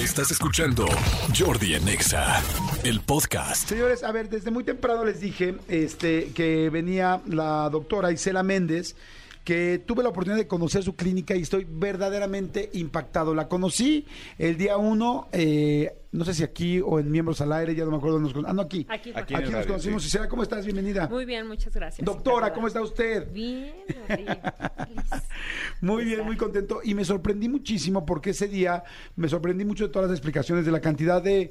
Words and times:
Estás 0.00 0.30
escuchando 0.30 0.86
Jordi 1.38 1.74
en 1.74 1.86
Exa, 1.86 2.42
el 2.84 3.00
podcast. 3.02 3.68
Señores, 3.68 4.02
a 4.02 4.10
ver, 4.12 4.30
desde 4.30 4.50
muy 4.50 4.64
temprano 4.64 5.04
les 5.04 5.20
dije 5.20 5.56
este, 5.68 6.32
que 6.32 6.70
venía 6.70 7.20
la 7.28 7.68
doctora 7.68 8.10
Isela 8.10 8.42
Méndez, 8.42 8.96
que 9.50 9.82
tuve 9.84 10.04
la 10.04 10.10
oportunidad 10.10 10.38
de 10.38 10.46
conocer 10.46 10.84
su 10.84 10.94
clínica 10.94 11.34
y 11.34 11.42
estoy 11.42 11.66
verdaderamente 11.68 12.70
impactado. 12.74 13.34
La 13.34 13.48
conocí 13.48 14.06
el 14.38 14.56
día 14.56 14.76
uno, 14.76 15.26
eh, 15.32 15.92
no 16.12 16.24
sé 16.24 16.34
si 16.34 16.44
aquí 16.44 16.80
o 16.80 17.00
en 17.00 17.10
Miembros 17.10 17.40
al 17.40 17.52
Aire, 17.54 17.74
ya 17.74 17.84
no 17.84 17.90
me 17.90 17.96
acuerdo. 17.96 18.20
Nos, 18.20 18.32
ah, 18.46 18.52
no, 18.52 18.62
aquí. 18.62 18.86
Aquí. 18.88 19.10
Aquí, 19.12 19.34
Aquí 19.34 19.42
nos 19.46 19.52
radio, 19.54 19.66
conocimos. 19.66 20.02
sí. 20.04 20.08
Isela, 20.08 20.28
¿cómo 20.28 20.44
estás? 20.44 20.64
Bienvenida. 20.64 21.08
Muy 21.08 21.24
bien, 21.24 21.48
muchas 21.48 21.74
gracias. 21.74 22.04
Doctora. 22.04 22.52
¿cómo 22.52 22.68
está 22.68 22.80
usted? 22.80 23.28
Bien. 23.32 23.74
Muy 25.80 26.04
bien, 26.04 26.24
muy 26.24 26.36
contento. 26.36 26.80
Y 26.84 26.94
me 26.94 27.04
sorprendí 27.04 27.48
muchísimo 27.48 28.06
porque 28.06 28.30
ese 28.30 28.46
día 28.46 28.84
me 29.16 29.28
sorprendí 29.28 29.64
mucho 29.64 29.88
de 29.88 29.92
todas 29.92 30.08
las 30.08 30.16
explicaciones, 30.16 30.64
de 30.64 30.70
la 30.70 30.80
cantidad 30.80 31.20
de, 31.20 31.50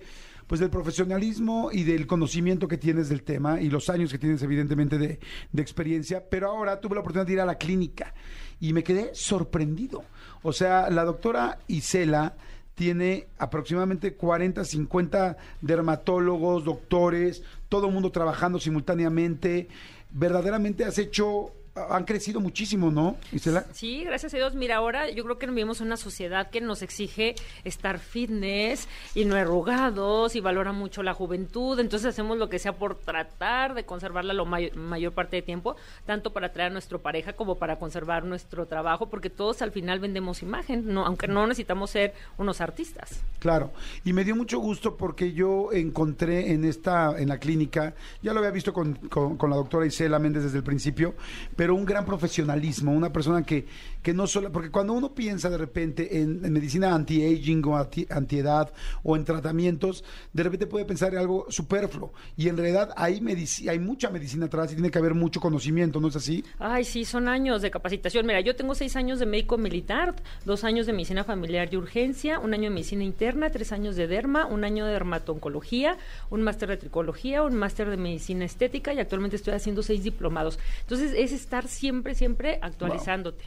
pues 0.49 0.59
del 0.59 0.71
profesionalismo 0.71 1.69
y 1.71 1.83
del 1.83 2.07
conocimiento 2.07 2.67
que 2.67 2.79
tienes 2.79 3.07
del 3.07 3.21
tema 3.21 3.61
y 3.61 3.69
los 3.69 3.87
años 3.87 4.11
que 4.11 4.17
tienes 4.17 4.41
evidentemente 4.41 4.97
de, 4.97 5.19
de 5.51 5.61
experiencia. 5.61 6.23
Pero 6.27 6.49
ahora 6.49 6.79
tuve 6.79 6.95
la 6.95 7.01
oportunidad 7.01 7.27
de 7.27 7.33
ir 7.33 7.39
a 7.39 7.45
la 7.45 7.59
clínica 7.59 8.15
y 8.59 8.73
me 8.73 8.83
quedé 8.83 9.11
sorprendido. 9.13 10.03
O 10.41 10.51
sea, 10.51 10.89
la 10.89 11.05
doctora 11.05 11.59
Isela 11.67 12.35
tiene 12.73 13.27
aproximadamente 13.37 14.15
40, 14.15 14.63
50 14.63 15.37
dermatólogos, 15.61 16.65
doctores, 16.65 17.43
todo 17.67 17.85
el 17.85 17.93
mundo 17.93 18.11
trabajando 18.11 18.59
simultáneamente. 18.59 19.67
Verdaderamente 20.09 20.83
has 20.83 20.97
hecho, 20.97 21.51
han 21.89 22.03
crecido 22.05 22.39
muchísimo, 22.39 22.91
¿no, 22.91 23.17
Isela? 23.31 23.65
Sí, 23.73 24.03
gracias 24.03 24.33
a 24.33 24.37
Dios. 24.37 24.55
Mira, 24.55 24.77
ahora 24.77 25.09
yo 25.09 25.23
creo 25.23 25.37
que 25.37 25.47
vivimos 25.47 25.81
en 25.81 25.87
una 25.87 25.97
sociedad 25.97 26.49
que 26.49 26.61
nos 26.61 26.81
exige 26.81 27.35
estar 27.63 27.99
fitness 27.99 28.87
y 29.15 29.25
no 29.25 29.35
arrugados 29.35 30.35
y 30.35 30.39
valora 30.41 30.71
mucho 30.71 31.03
la 31.03 31.13
juventud. 31.13 31.79
Entonces 31.79 32.07
hacemos 32.09 32.37
lo 32.37 32.49
que 32.49 32.59
sea 32.59 32.73
por 32.73 32.95
tratar 32.95 33.73
de 33.73 33.85
conservarla 33.85 34.33
la 34.33 34.43
mayor 34.43 35.13
parte 35.13 35.37
de 35.37 35.41
tiempo, 35.41 35.75
tanto 36.05 36.31
para 36.33 36.47
atraer 36.47 36.69
a 36.69 36.73
nuestra 36.73 36.97
pareja 36.97 37.33
como 37.33 37.55
para 37.55 37.77
conservar 37.77 38.23
nuestro 38.25 38.65
trabajo, 38.65 39.09
porque 39.09 39.29
todos 39.29 39.61
al 39.61 39.71
final 39.71 39.99
vendemos 39.99 40.41
imagen, 40.41 40.93
no, 40.93 41.05
aunque 41.05 41.27
no 41.27 41.45
necesitamos 41.47 41.89
ser 41.91 42.13
unos 42.37 42.61
artistas. 42.61 43.21
Claro, 43.39 43.71
y 44.03 44.13
me 44.13 44.23
dio 44.23 44.35
mucho 44.35 44.59
gusto 44.59 44.97
porque 44.97 45.33
yo 45.33 45.71
encontré 45.71 46.51
en 46.51 46.65
esta, 46.65 47.17
en 47.19 47.29
la 47.29 47.37
clínica, 47.37 47.93
ya 48.21 48.33
lo 48.33 48.39
había 48.39 48.51
visto 48.51 48.73
con, 48.73 48.95
con- 48.95 49.37
con 49.37 49.49
la 49.49 49.55
doctora 49.55 49.85
Isela 49.85 50.19
Méndez 50.19 50.43
desde 50.43 50.57
el 50.57 50.63
principio, 50.63 51.15
pero 51.55 51.68
un 51.73 51.85
gran 51.85 52.05
profesionalismo, 52.05 52.91
una 52.91 53.11
persona 53.11 53.43
que, 53.43 53.65
que 54.01 54.13
no 54.13 54.27
solo, 54.27 54.51
porque 54.51 54.69
cuando 54.71 54.93
uno 54.93 55.13
piensa 55.13 55.49
de 55.49 55.57
repente 55.57 56.19
en, 56.21 56.41
medicina 56.51 56.93
anti-aging 56.93 57.63
o 57.65 57.77
anti- 57.77 58.07
antiedad 58.09 58.71
o 59.03 59.15
en 59.15 59.25
tratamientos, 59.25 60.03
de 60.33 60.43
repente 60.43 60.67
puede 60.67 60.85
pensar 60.85 61.13
en 61.13 61.19
algo 61.19 61.45
superfluo, 61.49 62.13
y 62.37 62.47
en 62.49 62.57
realidad 62.57 62.91
hay, 62.95 63.21
hay 63.67 63.79
mucha 63.79 64.09
medicina 64.09 64.45
atrás 64.45 64.71
y 64.71 64.75
tiene 64.75 64.91
que 64.91 64.97
haber 64.99 65.13
mucho 65.13 65.39
conocimiento, 65.39 65.99
¿no 65.99 66.07
es 66.07 66.15
así? 66.15 66.43
Ay, 66.59 66.83
sí, 66.83 67.05
son 67.05 67.27
años 67.27 67.61
de 67.61 67.71
capacitación. 67.71 68.25
Mira, 68.25 68.41
yo 68.41 68.55
tengo 68.55 68.75
seis 68.75 68.95
años 68.95 69.19
de 69.19 69.25
médico 69.25 69.57
militar, 69.57 70.15
dos 70.45 70.63
años 70.63 70.85
de 70.85 70.93
medicina 70.93 71.23
familiar 71.23 71.69
y 71.71 71.77
urgencia, 71.77 72.39
un 72.39 72.53
año 72.53 72.63
de 72.63 72.69
medicina 72.71 73.03
interna, 73.03 73.49
tres 73.49 73.71
años 73.71 73.95
de 73.95 74.07
derma, 74.07 74.45
un 74.45 74.63
año 74.63 74.85
de 74.85 74.93
dermatoncología, 74.93 75.97
un 76.29 76.41
máster 76.41 76.69
de 76.69 76.77
tricología, 76.77 77.43
un 77.43 77.55
máster 77.55 77.89
de 77.89 77.97
medicina 77.97 78.45
estética 78.45 78.93
y 78.93 78.99
actualmente 78.99 79.35
estoy 79.35 79.53
haciendo 79.53 79.83
seis 79.83 80.03
diplomados. 80.03 80.59
Entonces 80.81 81.13
es 81.15 81.31
estar 81.49 81.67
siempre, 81.67 82.13
siempre 82.13 82.59
actualizándote. 82.61 83.43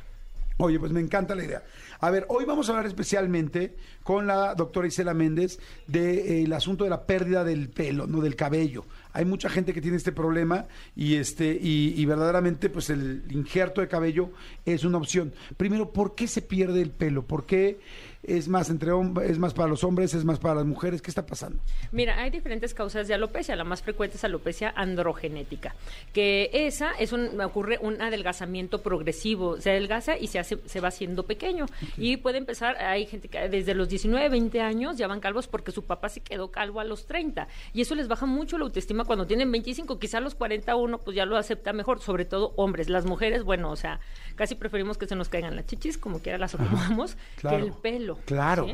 Oye, 0.59 0.79
pues 0.81 0.91
me 0.91 1.01
encanta 1.01 1.37
la 1.37 1.45
idea. 1.45 1.63
A 2.01 2.11
ver, 2.11 2.27
hoy 2.29 2.45
vamos 2.45 2.69
a 2.69 2.73
hablar 2.73 2.87
especialmente 2.87 3.77
con 4.03 4.27
la 4.27 4.57
doctora 4.57 4.89
Isela 4.89 5.15
Méndez 5.15 5.61
del 5.87 6.53
asunto 6.53 6.83
de 6.83 6.91
la 6.91 7.07
pérdida 7.07 7.45
del 7.45 7.69
pelo, 7.69 8.09
no 8.09 8.21
del 8.21 8.35
cabello. 8.35 8.85
Hay 9.13 9.25
mucha 9.25 9.49
gente 9.49 9.73
que 9.73 9.81
tiene 9.81 9.97
este 9.97 10.11
problema 10.11 10.67
y 10.97 11.15
este 11.15 11.57
y, 11.61 11.95
y 11.97 12.05
verdaderamente 12.07 12.71
pues 12.71 12.91
el 12.91 13.23
injerto 13.31 13.81
de 13.81 13.89
cabello 13.89 14.31
es 14.67 14.83
una 14.83 14.99
opción. 14.99 15.33
Primero, 15.57 15.93
¿por 15.93 16.17
qué 16.17 16.27
se 16.27 16.43
pierde 16.43 16.83
el 16.83 16.91
pelo? 16.91 17.23
¿Por 17.23 17.47
qué 17.47 17.79
es 18.23 18.49
más 18.49 18.71
entre 18.71 18.93
es 19.25 19.39
más 19.39 19.53
para 19.53 19.69
los 19.69 19.83
hombres, 19.85 20.15
es 20.15 20.25
más 20.25 20.39
para 20.39 20.57
las 20.57 20.67
mujeres? 20.67 21.03
¿Qué 21.03 21.11
está 21.11 21.27
pasando? 21.27 21.61
Mira, 21.91 22.21
hay 22.21 22.31
diferentes 22.31 22.73
causas 22.75 23.09
de 23.09 23.15
alopecia. 23.15 23.57
La 23.57 23.65
más 23.65 23.83
frecuente 23.83 24.17
es 24.17 24.25
alopecia 24.25 24.73
androgenética, 24.77 25.75
que 26.13 26.51
esa 26.53 26.93
es 26.93 27.13
un, 27.13 27.41
ocurre 27.41 27.79
un 27.81 28.01
adelgazamiento 28.01 28.83
progresivo. 28.83 29.61
Se 29.61 29.71
adelgaza 29.71 30.17
y 30.17 30.29
se 30.29 30.39
hace, 30.39 30.59
se 30.67 30.81
va 30.81 30.89
haciendo 30.89 31.25
pequeño. 31.25 31.67
Y 31.97 32.19
puede 32.19 32.39
empezar, 32.39 32.77
hay 32.77 33.07
gente 33.07 33.29
que 33.29 33.49
desde 33.49 33.75
los 33.75 33.89
19, 33.89 34.29
20 34.29 34.61
años 34.61 34.97
ya 34.97 35.07
van 35.07 35.21
calvos 35.21 35.49
porque 35.49 35.73
su 35.73 35.83
papá 35.83 36.09
se 36.09 36.21
quedó 36.21 36.51
calvo 36.51 36.81
a 36.81 36.85
los 36.85 37.07
30. 37.07 37.49
Y 37.73 37.81
eso 37.81 37.95
les 37.95 38.09
baja 38.09 38.27
mucho 38.27 38.59
la 38.59 38.65
autoestima 38.65 39.05
cuando 39.05 39.27
tienen 39.27 39.51
25, 39.51 39.99
quizá 39.99 40.19
a 40.19 40.21
los 40.21 40.35
41 40.35 40.99
pues 40.99 41.17
ya 41.17 41.27
lo 41.27 41.37
acepta 41.37 41.73
mejor, 41.73 42.01
sobre 42.01 42.25
todo 42.25 42.53
hombres. 42.57 42.89
Las 42.89 43.05
mujeres, 43.05 43.43
bueno, 43.43 43.71
o 43.71 43.77
sea, 43.77 44.01
casi 44.37 44.55
preferimos 44.55 44.99
que 44.99 45.07
se 45.07 45.17
nos 45.17 45.29
caigan 45.29 45.57
las 45.57 45.67
chichis, 45.67 45.99
como 45.99 46.21
quiera 46.21 46.39
las 46.39 46.55
acomodamos, 46.57 47.17
claro. 47.37 47.57
que 47.57 47.65
el 47.65 47.73
pelo. 47.73 48.12
Claro. 48.25 48.67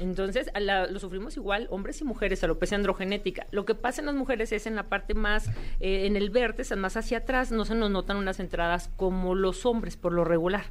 Entonces, 0.00 0.50
la- 0.60 0.86
lo 0.86 0.98
sufrimos 0.98 1.36
igual 1.36 1.66
hombres 1.70 2.00
y 2.00 2.04
mujeres, 2.04 2.42
alopecia 2.44 2.76
androgenética. 2.76 3.46
Lo 3.50 3.64
que 3.64 3.74
pasa 3.74 4.00
en 4.02 4.06
las 4.06 4.14
mujeres 4.14 4.52
es 4.52 4.66
en 4.66 4.74
la 4.76 4.84
parte 4.84 5.14
más, 5.14 5.48
eh, 5.80 6.06
en 6.06 6.16
el 6.16 6.30
vértice, 6.30 6.76
más 6.76 6.96
hacia 6.96 7.18
atrás, 7.18 7.52
no 7.52 7.64
se 7.64 7.74
nos 7.74 7.90
notan 7.90 8.16
unas 8.16 8.40
entradas 8.40 8.90
como 8.96 9.34
los 9.34 9.66
hombres, 9.66 9.96
por 9.96 10.12
lo 10.12 10.24
regular. 10.24 10.64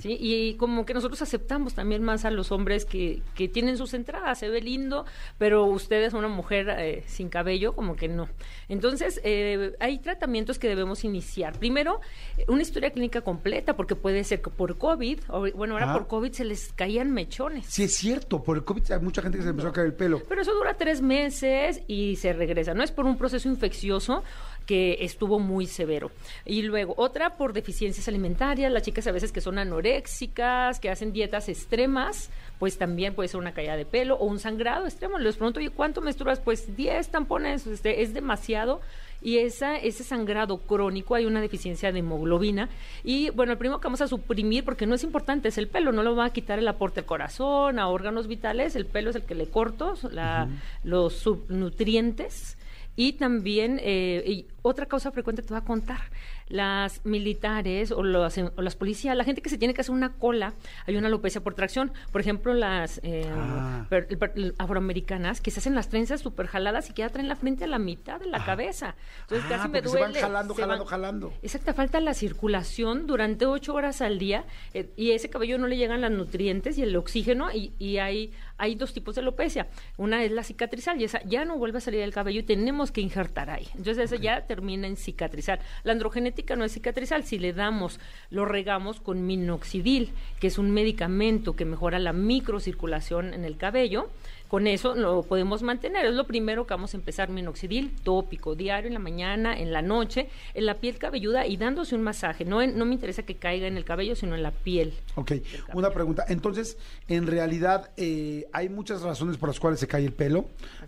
¿sí? 0.00 0.16
Y 0.18 0.54
como 0.54 0.86
que 0.86 0.94
nosotros 0.94 1.20
aceptamos 1.20 1.74
también 1.74 2.02
más 2.02 2.24
a 2.24 2.30
los 2.30 2.52
hombres 2.52 2.86
que, 2.86 3.20
que 3.34 3.48
tienen 3.48 3.76
sus 3.76 3.92
entradas, 3.92 4.38
se 4.38 4.48
ve 4.48 4.62
lindo, 4.62 5.04
pero 5.36 5.64
ustedes, 5.66 6.14
una 6.14 6.28
mujer 6.28 6.68
eh, 6.78 7.04
sin 7.06 7.28
cabello, 7.28 7.74
como 7.76 7.94
que 7.94 8.08
no. 8.08 8.28
Entonces, 8.70 9.20
eh, 9.24 9.74
hay 9.80 9.98
tratamientos 9.98 10.58
que 10.58 10.68
debemos 10.68 11.04
iniciar. 11.04 11.58
Primero, 11.58 12.00
una 12.48 12.62
historia 12.62 12.90
clínica 12.90 13.20
completa, 13.20 13.76
porque 13.76 13.94
puede 13.94 14.24
ser 14.24 14.40
que 14.40 14.48
por 14.50 14.78
COVID, 14.78 15.20
o, 15.28 15.50
bueno, 15.52 15.74
ahora 15.74 15.90
Ah. 15.90 15.92
por 15.98 16.06
COVID 16.06 16.32
se 16.32 16.44
les 16.46 16.72
caían 16.72 17.10
mechones. 17.12 17.66
Sí 17.66 17.82
es 17.84 17.94
cierto, 17.94 18.42
por 18.42 18.57
el 18.58 18.64
COVID 18.64 18.82
mucha 19.00 19.22
gente 19.22 19.38
que 19.38 19.44
se 19.44 19.50
empezó 19.50 19.68
a 19.68 19.72
caer 19.72 19.86
el 19.88 19.94
pelo. 19.94 20.22
Pero 20.28 20.42
eso 20.42 20.54
dura 20.54 20.74
tres 20.74 21.00
meses 21.00 21.82
y 21.86 22.16
se 22.16 22.32
regresa. 22.32 22.74
No 22.74 22.82
es 22.82 22.92
por 22.92 23.06
un 23.06 23.16
proceso 23.16 23.48
infeccioso 23.48 24.22
que 24.66 24.98
estuvo 25.00 25.38
muy 25.38 25.66
severo. 25.66 26.10
Y 26.44 26.60
luego, 26.62 26.92
otra 26.98 27.38
por 27.38 27.54
deficiencias 27.54 28.06
alimentarias, 28.06 28.70
las 28.70 28.82
chicas 28.82 29.06
a 29.06 29.12
veces 29.12 29.32
que 29.32 29.40
son 29.40 29.58
anoréxicas, 29.58 30.78
que 30.78 30.90
hacen 30.90 31.12
dietas 31.12 31.48
extremas, 31.48 32.30
pues 32.58 32.76
también 32.76 33.14
puede 33.14 33.30
ser 33.30 33.40
una 33.40 33.54
caída 33.54 33.76
de 33.76 33.86
pelo 33.86 34.16
o 34.16 34.26
un 34.26 34.38
sangrado 34.38 34.84
extremo. 34.84 35.18
Les 35.18 35.36
pregunto, 35.36 35.60
oye, 35.60 35.70
¿cuánto 35.70 36.02
menstruas? 36.02 36.40
Pues 36.40 36.76
10 36.76 37.08
tampones, 37.08 37.66
este, 37.66 38.02
es 38.02 38.12
demasiado. 38.12 38.82
Y 39.20 39.38
esa, 39.38 39.76
ese 39.76 40.04
sangrado 40.04 40.58
crónico, 40.58 41.14
hay 41.14 41.26
una 41.26 41.40
deficiencia 41.40 41.90
de 41.90 41.98
hemoglobina. 41.98 42.68
Y 43.02 43.30
bueno, 43.30 43.52
el 43.52 43.58
primero 43.58 43.80
que 43.80 43.86
vamos 43.88 44.00
a 44.00 44.06
suprimir, 44.08 44.64
porque 44.64 44.86
no 44.86 44.94
es 44.94 45.02
importante, 45.02 45.48
es 45.48 45.58
el 45.58 45.66
pelo, 45.68 45.90
no 45.90 46.02
lo 46.02 46.14
va 46.14 46.26
a 46.26 46.32
quitar 46.32 46.58
el 46.58 46.68
aporte 46.68 47.00
al 47.00 47.06
corazón, 47.06 47.78
a 47.78 47.88
órganos 47.88 48.28
vitales, 48.28 48.76
el 48.76 48.86
pelo 48.86 49.10
es 49.10 49.16
el 49.16 49.22
que 49.24 49.34
le 49.34 49.48
corto, 49.48 49.94
la- 50.12 50.48
los 50.84 51.14
subnutrientes. 51.14 52.56
Y 52.96 53.12
también, 53.12 53.78
eh, 53.82 54.24
y 54.26 54.46
otra 54.62 54.86
causa 54.86 55.12
frecuente 55.12 55.42
te 55.42 55.48
voy 55.50 55.58
a 55.58 55.64
contar, 55.64 56.00
las 56.48 57.04
militares 57.04 57.92
o, 57.92 58.02
los- 58.02 58.38
o 58.38 58.62
las 58.62 58.76
policías, 58.76 59.16
la 59.16 59.24
gente 59.24 59.42
que 59.42 59.50
se 59.50 59.58
tiene 59.58 59.74
que 59.74 59.80
hacer 59.80 59.94
una 59.94 60.12
cola, 60.14 60.54
hay 60.86 60.96
una 60.96 61.08
alopecia 61.08 61.40
por 61.42 61.54
tracción. 61.54 61.92
Por 62.12 62.20
ejemplo, 62.20 62.54
las 62.54 63.00
eh, 63.02 63.26
Ah. 63.30 63.86
per- 63.88 64.06
per- 64.18 64.54
afroamericanas 64.58 65.40
que 65.40 65.50
se 65.50 65.60
hacen 65.60 65.74
las 65.74 65.88
trenzas 65.88 66.20
súper 66.20 66.46
jaladas 66.46 66.88
y 66.90 66.92
que 66.92 67.02
ya 67.02 67.08
traen 67.10 67.28
la 67.28 67.36
frente 67.36 67.64
a 67.64 67.66
la 67.66 67.78
mitad 67.78 68.20
de 68.20 68.26
la 68.26 68.44
cabeza. 68.44 68.94
Entonces 69.22 69.46
Ah, 69.46 69.56
casi 69.56 69.68
me 69.68 69.78
porque 69.82 69.88
se 69.90 70.00
van 70.00 70.12
duele. 70.12 70.20
jalando, 70.26 70.54
se 70.54 70.60
jalando, 70.62 70.84
jalando. 70.86 71.32
Exacto, 71.42 71.74
falta 71.74 72.00
la 72.00 72.14
circulación 72.14 73.06
durante 73.06 73.46
ocho 73.46 73.74
horas 73.74 74.00
al 74.00 74.18
día 74.18 74.44
eh, 74.74 74.90
y 74.96 75.12
a 75.12 75.16
ese 75.16 75.28
cabello 75.30 75.58
no 75.58 75.66
le 75.66 75.76
llegan 75.76 76.00
los 76.00 76.10
nutrientes 76.10 76.78
y 76.78 76.82
el 76.82 76.94
oxígeno 76.96 77.50
y, 77.52 77.72
y 77.78 77.98
hay, 77.98 78.32
hay 78.58 78.74
dos 78.74 78.92
tipos 78.92 79.14
de 79.14 79.22
alopecia. 79.22 79.68
Una 79.96 80.22
es 80.24 80.32
la 80.32 80.42
cicatrizal 80.42 81.00
y 81.00 81.04
esa 81.04 81.22
ya 81.24 81.44
no 81.44 81.56
vuelve 81.56 81.78
a 81.78 81.80
salir 81.80 82.00
el 82.00 82.12
cabello 82.12 82.40
y 82.40 82.44
tenemos 82.44 82.92
que 82.92 83.00
injertar 83.00 83.50
ahí. 83.50 83.68
Entonces 83.76 84.12
esa 84.12 84.16
ya 84.16 84.46
termina 84.46 84.86
en 84.86 84.96
cicatrizal. 84.96 85.60
La 85.84 85.92
androgenética 85.92 86.56
no 86.56 86.64
es 86.64 86.72
cicatrizal. 86.72 87.24
Si 87.24 87.38
le 87.38 87.52
damos, 87.52 88.00
lo 88.30 88.44
regamos 88.44 89.00
con 89.00 89.26
minoxidil, 89.26 90.12
que 90.40 90.48
es 90.48 90.58
un 90.58 90.70
medicamento 90.72 91.56
que 91.56 91.64
mejora 91.64 91.98
la 91.98 92.12
microcirculación 92.12 93.32
en 93.34 93.44
el 93.44 93.56
cabello, 93.56 94.10
Con 94.48 94.66
eso 94.66 94.94
lo 94.94 95.22
podemos 95.22 95.62
mantener. 95.62 96.06
Es 96.06 96.14
lo 96.14 96.26
primero 96.26 96.66
que 96.66 96.74
vamos 96.74 96.94
a 96.94 96.96
empezar, 96.96 97.28
minoxidil 97.28 97.94
tópico, 98.02 98.54
diario 98.54 98.88
en 98.88 98.94
la 98.94 99.00
mañana, 99.00 99.58
en 99.58 99.72
la 99.72 99.82
noche, 99.82 100.28
en 100.54 100.66
la 100.66 100.74
piel 100.74 100.98
cabelluda 100.98 101.46
y 101.46 101.56
dándose 101.56 101.94
un 101.94 102.02
masaje. 102.02 102.44
No, 102.44 102.66
no 102.66 102.84
me 102.84 102.94
interesa 102.94 103.22
que 103.22 103.36
caiga 103.36 103.66
en 103.66 103.76
el 103.76 103.84
cabello, 103.84 104.16
sino 104.16 104.34
en 104.34 104.42
la 104.42 104.50
piel. 104.50 104.94
Ok, 105.16 105.32
una 105.74 105.90
pregunta. 105.90 106.24
Entonces, 106.28 106.78
en 107.08 107.26
realidad, 107.26 107.90
eh, 107.96 108.46
hay 108.52 108.68
muchas 108.68 109.02
razones 109.02 109.36
por 109.36 109.48
las 109.48 109.60
cuales 109.60 109.80
se 109.80 109.86
cae 109.86 110.04
el 110.04 110.12
pelo, 110.12 110.46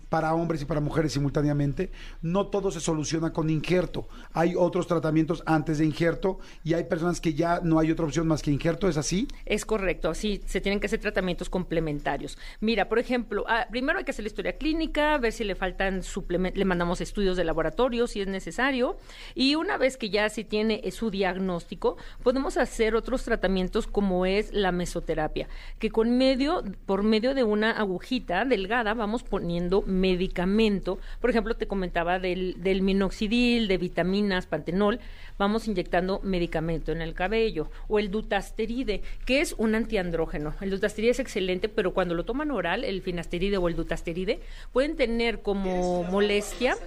para 0.09 0.33
hombres 0.33 0.61
y 0.61 0.65
para 0.65 0.81
mujeres 0.81 1.13
simultáneamente. 1.13 1.91
No 2.21 2.47
todo 2.47 2.71
se 2.71 2.79
soluciona 2.79 3.31
con 3.31 3.49
injerto. 3.49 4.07
Hay 4.33 4.55
otros 4.57 4.87
tratamientos 4.87 5.43
antes 5.45 5.77
de 5.77 5.85
injerto 5.85 6.39
y 6.63 6.73
hay 6.73 6.83
personas 6.85 7.21
que 7.21 7.33
ya 7.33 7.61
no 7.63 7.79
hay 7.79 7.91
otra 7.91 8.05
opción 8.05 8.27
más 8.27 8.41
que 8.41 8.51
injerto. 8.51 8.89
¿Es 8.89 8.97
así? 8.97 9.27
Es 9.45 9.65
correcto, 9.65 10.13
sí, 10.13 10.41
se 10.45 10.61
tienen 10.61 10.79
que 10.79 10.87
hacer 10.87 10.99
tratamientos 10.99 11.49
complementarios. 11.49 12.37
Mira, 12.59 12.89
por 12.89 12.99
ejemplo, 12.99 13.45
ah, 13.51 13.67
primero 13.69 13.99
hay 13.99 14.05
que 14.05 14.11
hacer 14.11 14.23
la 14.23 14.27
historia 14.27 14.57
clínica, 14.57 15.17
ver 15.17 15.31
si 15.31 15.43
le 15.43 15.55
faltan 15.55 16.03
suplementos, 16.03 16.57
le 16.57 16.65
mandamos 16.65 17.01
estudios 17.01 17.37
de 17.37 17.43
laboratorio 17.43 18.07
si 18.07 18.21
es 18.21 18.27
necesario 18.27 18.97
y 19.35 19.55
una 19.55 19.77
vez 19.77 19.97
que 19.97 20.09
ya 20.09 20.29
se 20.29 20.43
tiene 20.43 20.81
su 20.91 21.11
diagnóstico, 21.11 21.97
podemos 22.23 22.57
hacer 22.57 22.95
otros 22.95 23.23
tratamientos 23.23 23.87
como 23.87 24.25
es 24.25 24.53
la 24.53 24.71
mesoterapia, 24.71 25.47
que 25.79 25.89
con 25.89 26.17
medio, 26.17 26.63
por 26.85 27.03
medio 27.03 27.35
de 27.35 27.43
una 27.43 27.71
agujita 27.71 28.45
delgada 28.45 28.93
vamos 28.93 29.23
poniendo 29.23 29.81
medicamento. 29.81 30.99
Por 31.19 31.29
ejemplo, 31.29 31.55
te 31.55 31.67
comentaba 31.67 32.19
del, 32.19 32.61
del 32.61 32.81
minoxidil, 32.81 33.67
de 33.67 33.77
vitaminas, 33.77 34.45
pantenol, 34.45 34.99
vamos 35.37 35.67
inyectando 35.67 36.19
medicamento 36.23 36.91
en 36.91 37.01
el 37.01 37.13
cabello. 37.13 37.69
O 37.87 37.99
el 37.99 38.11
dutasteride, 38.11 39.01
que 39.25 39.41
es 39.41 39.55
un 39.57 39.75
antiandrógeno. 39.75 40.53
El 40.61 40.69
dutasteride 40.69 41.11
es 41.11 41.19
excelente, 41.19 41.69
pero 41.69 41.93
cuando 41.93 42.13
lo 42.13 42.25
toman 42.25 42.51
oral, 42.51 42.83
el 42.83 43.01
finasteride 43.01 43.40
o 43.57 43.67
el 43.67 43.75
dutasteride, 43.75 44.39
pueden 44.71 44.95
tener 44.95 45.41
como 45.41 46.03
molestia 46.03 46.77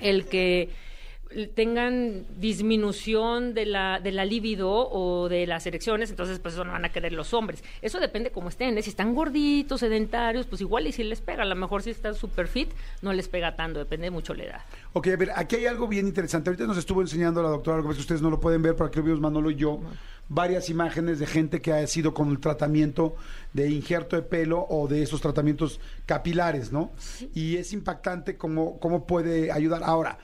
el 0.00 0.26
que 0.26 0.70
tengan 1.54 2.24
disminución 2.38 3.54
de 3.54 3.66
la, 3.66 4.00
de 4.00 4.10
la 4.10 4.24
libido 4.24 4.68
o 4.90 5.28
de 5.28 5.46
las 5.46 5.64
erecciones, 5.66 6.10
entonces 6.10 6.38
pues 6.40 6.54
eso 6.54 6.64
no 6.64 6.72
van 6.72 6.84
a 6.84 6.88
querer 6.90 7.12
los 7.12 7.32
hombres. 7.34 7.62
Eso 7.82 8.00
depende 8.00 8.30
cómo 8.30 8.48
estén, 8.48 8.76
¿eh? 8.76 8.82
si 8.82 8.90
están 8.90 9.14
gorditos, 9.14 9.80
sedentarios, 9.80 10.46
pues 10.46 10.60
igual 10.60 10.86
y 10.86 10.92
si 10.92 11.04
les 11.04 11.20
pega, 11.20 11.42
a 11.42 11.46
lo 11.46 11.54
mejor 11.54 11.82
si 11.82 11.90
están 11.90 12.14
super 12.14 12.48
fit, 12.48 12.70
no 13.02 13.12
les 13.12 13.28
pega 13.28 13.54
tanto, 13.54 13.78
depende 13.78 14.10
mucho 14.10 14.34
la 14.34 14.44
edad. 14.44 14.60
Ok, 14.92 15.08
a 15.08 15.16
ver, 15.16 15.30
aquí 15.34 15.56
hay 15.56 15.66
algo 15.66 15.86
bien 15.86 16.08
interesante. 16.08 16.50
Ahorita 16.50 16.66
nos 16.66 16.78
estuvo 16.78 17.00
enseñando 17.00 17.42
la 17.42 17.48
doctora, 17.48 17.76
algo 17.76 17.92
que 17.92 18.00
ustedes 18.00 18.22
no 18.22 18.30
lo 18.30 18.40
pueden 18.40 18.62
ver, 18.62 18.74
pero 18.74 18.86
aquí 18.86 18.98
lo 18.98 19.04
vimos 19.04 19.20
Manolo 19.20 19.50
y 19.50 19.56
yo, 19.56 19.80
varias 20.30 20.70
imágenes 20.70 21.18
de 21.18 21.26
gente 21.26 21.60
que 21.60 21.72
ha 21.72 21.86
sido 21.86 22.14
con 22.14 22.30
el 22.30 22.38
tratamiento 22.38 23.16
de 23.52 23.68
injerto 23.68 24.16
de 24.16 24.22
pelo 24.22 24.64
o 24.70 24.86
de 24.88 25.02
esos 25.02 25.20
tratamientos 25.20 25.80
capilares, 26.06 26.72
¿no? 26.72 26.92
Y 27.34 27.56
es 27.56 27.72
impactante 27.72 28.36
cómo, 28.36 28.78
cómo 28.78 29.06
puede 29.06 29.50
ayudar. 29.50 29.82
Ahora, 29.84 30.18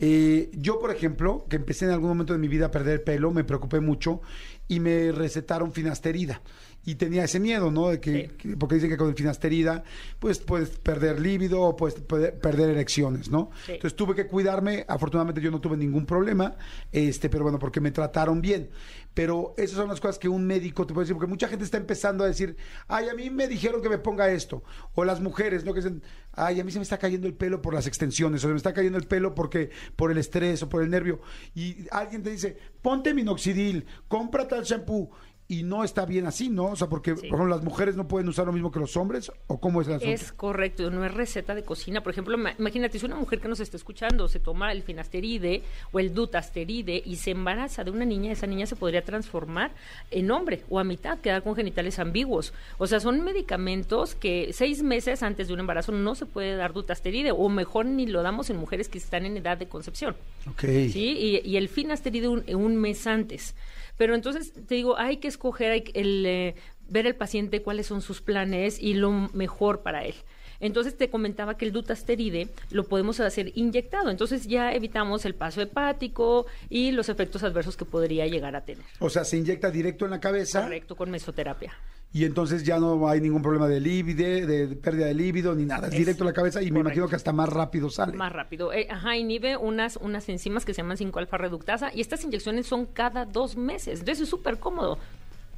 eh, 0.00 0.50
yo, 0.52 0.80
por 0.80 0.90
ejemplo, 0.90 1.46
que 1.48 1.56
empecé 1.56 1.84
en 1.84 1.92
algún 1.92 2.08
momento 2.08 2.32
de 2.32 2.40
mi 2.40 2.48
vida 2.48 2.66
a 2.66 2.70
perder 2.72 3.04
pelo, 3.04 3.30
me 3.30 3.44
preocupé 3.44 3.78
mucho 3.78 4.20
y 4.66 4.80
me 4.80 5.12
recetaron 5.12 5.72
finasterida. 5.72 6.42
Y 6.84 6.96
tenía 6.96 7.22
ese 7.24 7.38
miedo, 7.38 7.70
¿no? 7.70 7.90
De 7.90 8.00
que, 8.00 8.32
que- 8.36 8.56
porque 8.56 8.74
dicen 8.74 8.90
que 8.90 8.96
con 8.96 9.08
el 9.08 9.14
finasterida, 9.14 9.84
pues 10.18 10.38
puedes 10.40 10.70
perder 10.70 11.20
líbido 11.20 11.60
o 11.62 11.76
puedes 11.76 12.00
perder, 12.00 12.38
perder 12.40 12.70
erecciones, 12.70 13.30
¿no? 13.30 13.50
Sí. 13.66 13.72
Entonces 13.72 13.94
tuve 13.96 14.14
que 14.16 14.26
cuidarme. 14.26 14.84
Afortunadamente 14.88 15.40
yo 15.40 15.50
no 15.52 15.60
tuve 15.60 15.76
ningún 15.76 16.06
problema, 16.06 16.56
este, 16.90 17.28
pero 17.30 17.44
bueno, 17.44 17.58
porque 17.60 17.80
me 17.80 17.92
trataron 17.92 18.40
bien. 18.40 18.70
Pero 19.14 19.54
esas 19.58 19.76
son 19.76 19.88
las 19.88 20.00
cosas 20.00 20.18
que 20.18 20.28
un 20.28 20.46
médico 20.46 20.86
te 20.86 20.94
puede 20.94 21.04
decir, 21.04 21.14
porque 21.14 21.28
mucha 21.28 21.46
gente 21.46 21.64
está 21.64 21.76
empezando 21.76 22.24
a 22.24 22.26
decir, 22.26 22.56
ay, 22.88 23.08
a 23.10 23.14
mí 23.14 23.28
me 23.30 23.46
dijeron 23.46 23.82
que 23.82 23.90
me 23.90 23.98
ponga 23.98 24.30
esto. 24.30 24.64
O 24.94 25.04
las 25.04 25.20
mujeres, 25.20 25.64
¿no? 25.64 25.74
Que 25.74 25.80
dicen, 25.82 26.02
ay, 26.32 26.58
a 26.60 26.64
mí 26.64 26.72
se 26.72 26.78
me 26.78 26.82
está 26.82 26.98
cayendo 26.98 27.26
el 27.28 27.34
pelo 27.34 27.60
por 27.62 27.74
las 27.74 27.86
extensiones, 27.86 28.42
o 28.42 28.48
se 28.48 28.52
me 28.52 28.56
está 28.56 28.72
cayendo 28.72 28.96
el 28.98 29.06
pelo 29.06 29.34
porque 29.34 29.70
por 29.96 30.10
el 30.10 30.16
estrés 30.18 30.62
o 30.62 30.68
por 30.68 30.82
el 30.82 30.90
nervio. 30.90 31.20
Y 31.54 31.86
alguien 31.90 32.22
te 32.22 32.30
dice, 32.30 32.56
ponte 32.80 33.12
minoxidil, 33.14 33.84
compra 34.08 34.48
tal 34.48 34.64
shampoo. 34.64 35.10
Y 35.52 35.64
no 35.64 35.84
está 35.84 36.06
bien 36.06 36.26
así, 36.26 36.48
¿no? 36.48 36.66
O 36.66 36.76
sea, 36.76 36.88
porque, 36.88 37.10
Sí. 37.10 37.28
por 37.28 37.38
ejemplo, 37.38 37.46
las 37.48 37.62
mujeres 37.62 37.94
no 37.94 38.08
pueden 38.08 38.26
usar 38.28 38.46
lo 38.46 38.52
mismo 38.52 38.72
que 38.72 38.78
los 38.80 38.96
hombres, 38.96 39.30
¿o 39.48 39.60
cómo 39.60 39.82
es 39.82 39.88
asunto? 39.88 40.06
Es 40.06 40.32
correcto, 40.32 40.90
no 40.90 41.04
es 41.04 41.12
receta 41.12 41.54
de 41.54 41.62
cocina. 41.62 42.02
Por 42.02 42.12
ejemplo, 42.12 42.38
ma- 42.38 42.54
imagínate, 42.58 42.98
si 42.98 43.04
una 43.04 43.16
mujer 43.16 43.38
que 43.40 43.48
nos 43.48 43.60
está 43.60 43.76
escuchando 43.76 44.28
se 44.28 44.40
toma 44.40 44.72
el 44.72 44.82
finasteride 44.82 45.62
o 45.92 46.00
el 46.00 46.14
dutasteride 46.14 47.02
y 47.04 47.16
se 47.16 47.32
embaraza 47.32 47.84
de 47.84 47.90
una 47.90 48.04
niña, 48.06 48.32
esa 48.32 48.46
niña 48.46 48.64
se 48.64 48.76
podría 48.76 49.02
transformar 49.04 49.72
en 50.10 50.30
hombre 50.30 50.62
o 50.70 50.78
a 50.78 50.84
mitad, 50.84 51.18
quedar 51.18 51.42
con 51.42 51.54
genitales 51.54 51.98
ambiguos. 51.98 52.54
O 52.78 52.86
sea, 52.86 52.98
son 53.00 53.20
medicamentos 53.22 54.14
que 54.14 54.52
seis 54.54 54.82
meses 54.82 55.22
antes 55.22 55.48
de 55.48 55.54
un 55.54 55.60
embarazo 55.60 55.92
no 55.92 56.14
se 56.14 56.24
puede 56.24 56.56
dar 56.56 56.72
dutasteride 56.72 57.30
o 57.32 57.48
mejor 57.50 57.84
ni 57.84 58.06
lo 58.06 58.22
damos 58.22 58.48
en 58.48 58.56
mujeres 58.56 58.88
que 58.88 58.96
están 58.98 59.26
en 59.26 59.36
edad 59.36 59.58
de 59.58 59.68
concepción. 59.68 60.16
Ok. 60.50 60.62
¿sí? 60.90 61.40
Y, 61.44 61.48
y 61.48 61.56
el 61.58 61.68
finasteride 61.68 62.28
un, 62.28 62.42
un 62.54 62.76
mes 62.76 63.06
antes. 63.06 63.54
Pero 63.96 64.14
entonces, 64.14 64.52
te 64.66 64.74
digo, 64.74 64.98
hay 64.98 65.18
que 65.18 65.28
escoger, 65.28 65.70
hay 65.72 65.80
que- 65.82 66.00
el, 66.00 66.26
eh, 66.26 66.54
ver 66.88 67.06
al 67.06 67.14
paciente 67.14 67.62
cuáles 67.62 67.86
son 67.86 68.02
sus 68.02 68.20
planes 68.20 68.80
y 68.80 68.94
lo 68.94 69.10
mejor 69.32 69.80
para 69.82 70.04
él. 70.04 70.14
Entonces 70.60 70.96
te 70.96 71.10
comentaba 71.10 71.56
que 71.56 71.64
el 71.64 71.72
dutasteride 71.72 72.48
lo 72.70 72.84
podemos 72.84 73.18
hacer 73.18 73.50
inyectado, 73.56 74.10
entonces 74.10 74.46
ya 74.46 74.72
evitamos 74.72 75.24
el 75.24 75.34
paso 75.34 75.60
hepático 75.60 76.46
y 76.70 76.92
los 76.92 77.08
efectos 77.08 77.42
adversos 77.42 77.76
que 77.76 77.84
podría 77.84 78.26
llegar 78.28 78.54
a 78.54 78.64
tener. 78.64 78.84
O 79.00 79.10
sea, 79.10 79.24
se 79.24 79.36
inyecta 79.38 79.70
directo 79.72 80.04
en 80.04 80.12
la 80.12 80.20
cabeza. 80.20 80.62
Correcto, 80.62 80.94
con 80.94 81.10
mesoterapia. 81.10 81.72
Y 82.14 82.26
entonces 82.26 82.62
ya 82.62 82.78
no 82.78 83.08
hay 83.08 83.22
ningún 83.22 83.40
problema 83.40 83.66
de 83.68 83.80
líbido, 83.80 84.18
de, 84.22 84.76
pérdida 84.76 85.06
de 85.06 85.14
líbido, 85.14 85.54
ni 85.54 85.64
nada. 85.64 85.88
Es, 85.88 85.94
Es 85.94 85.98
directo 85.98 86.24
a 86.24 86.26
la 86.26 86.32
cabeza 86.34 86.60
y 86.62 86.70
me 86.70 86.80
imagino 86.80 87.08
que 87.08 87.16
hasta 87.16 87.32
más 87.32 87.48
rápido 87.48 87.88
sale. 87.88 88.12
Más 88.12 88.30
rápido. 88.30 88.72
Eh, 88.72 88.86
ajá, 88.90 89.16
inhibe 89.16 89.56
unas, 89.56 89.96
unas 89.96 90.28
enzimas 90.28 90.66
que 90.66 90.74
se 90.74 90.82
llaman 90.82 90.98
5-alfa 90.98 91.38
reductasa 91.38 91.90
y 91.94 92.02
estas 92.02 92.22
inyecciones 92.24 92.66
son 92.66 92.84
cada 92.84 93.24
dos 93.24 93.56
meses. 93.56 94.00
Entonces 94.00 94.24
es 94.24 94.28
súper 94.28 94.58
cómodo. 94.58 94.98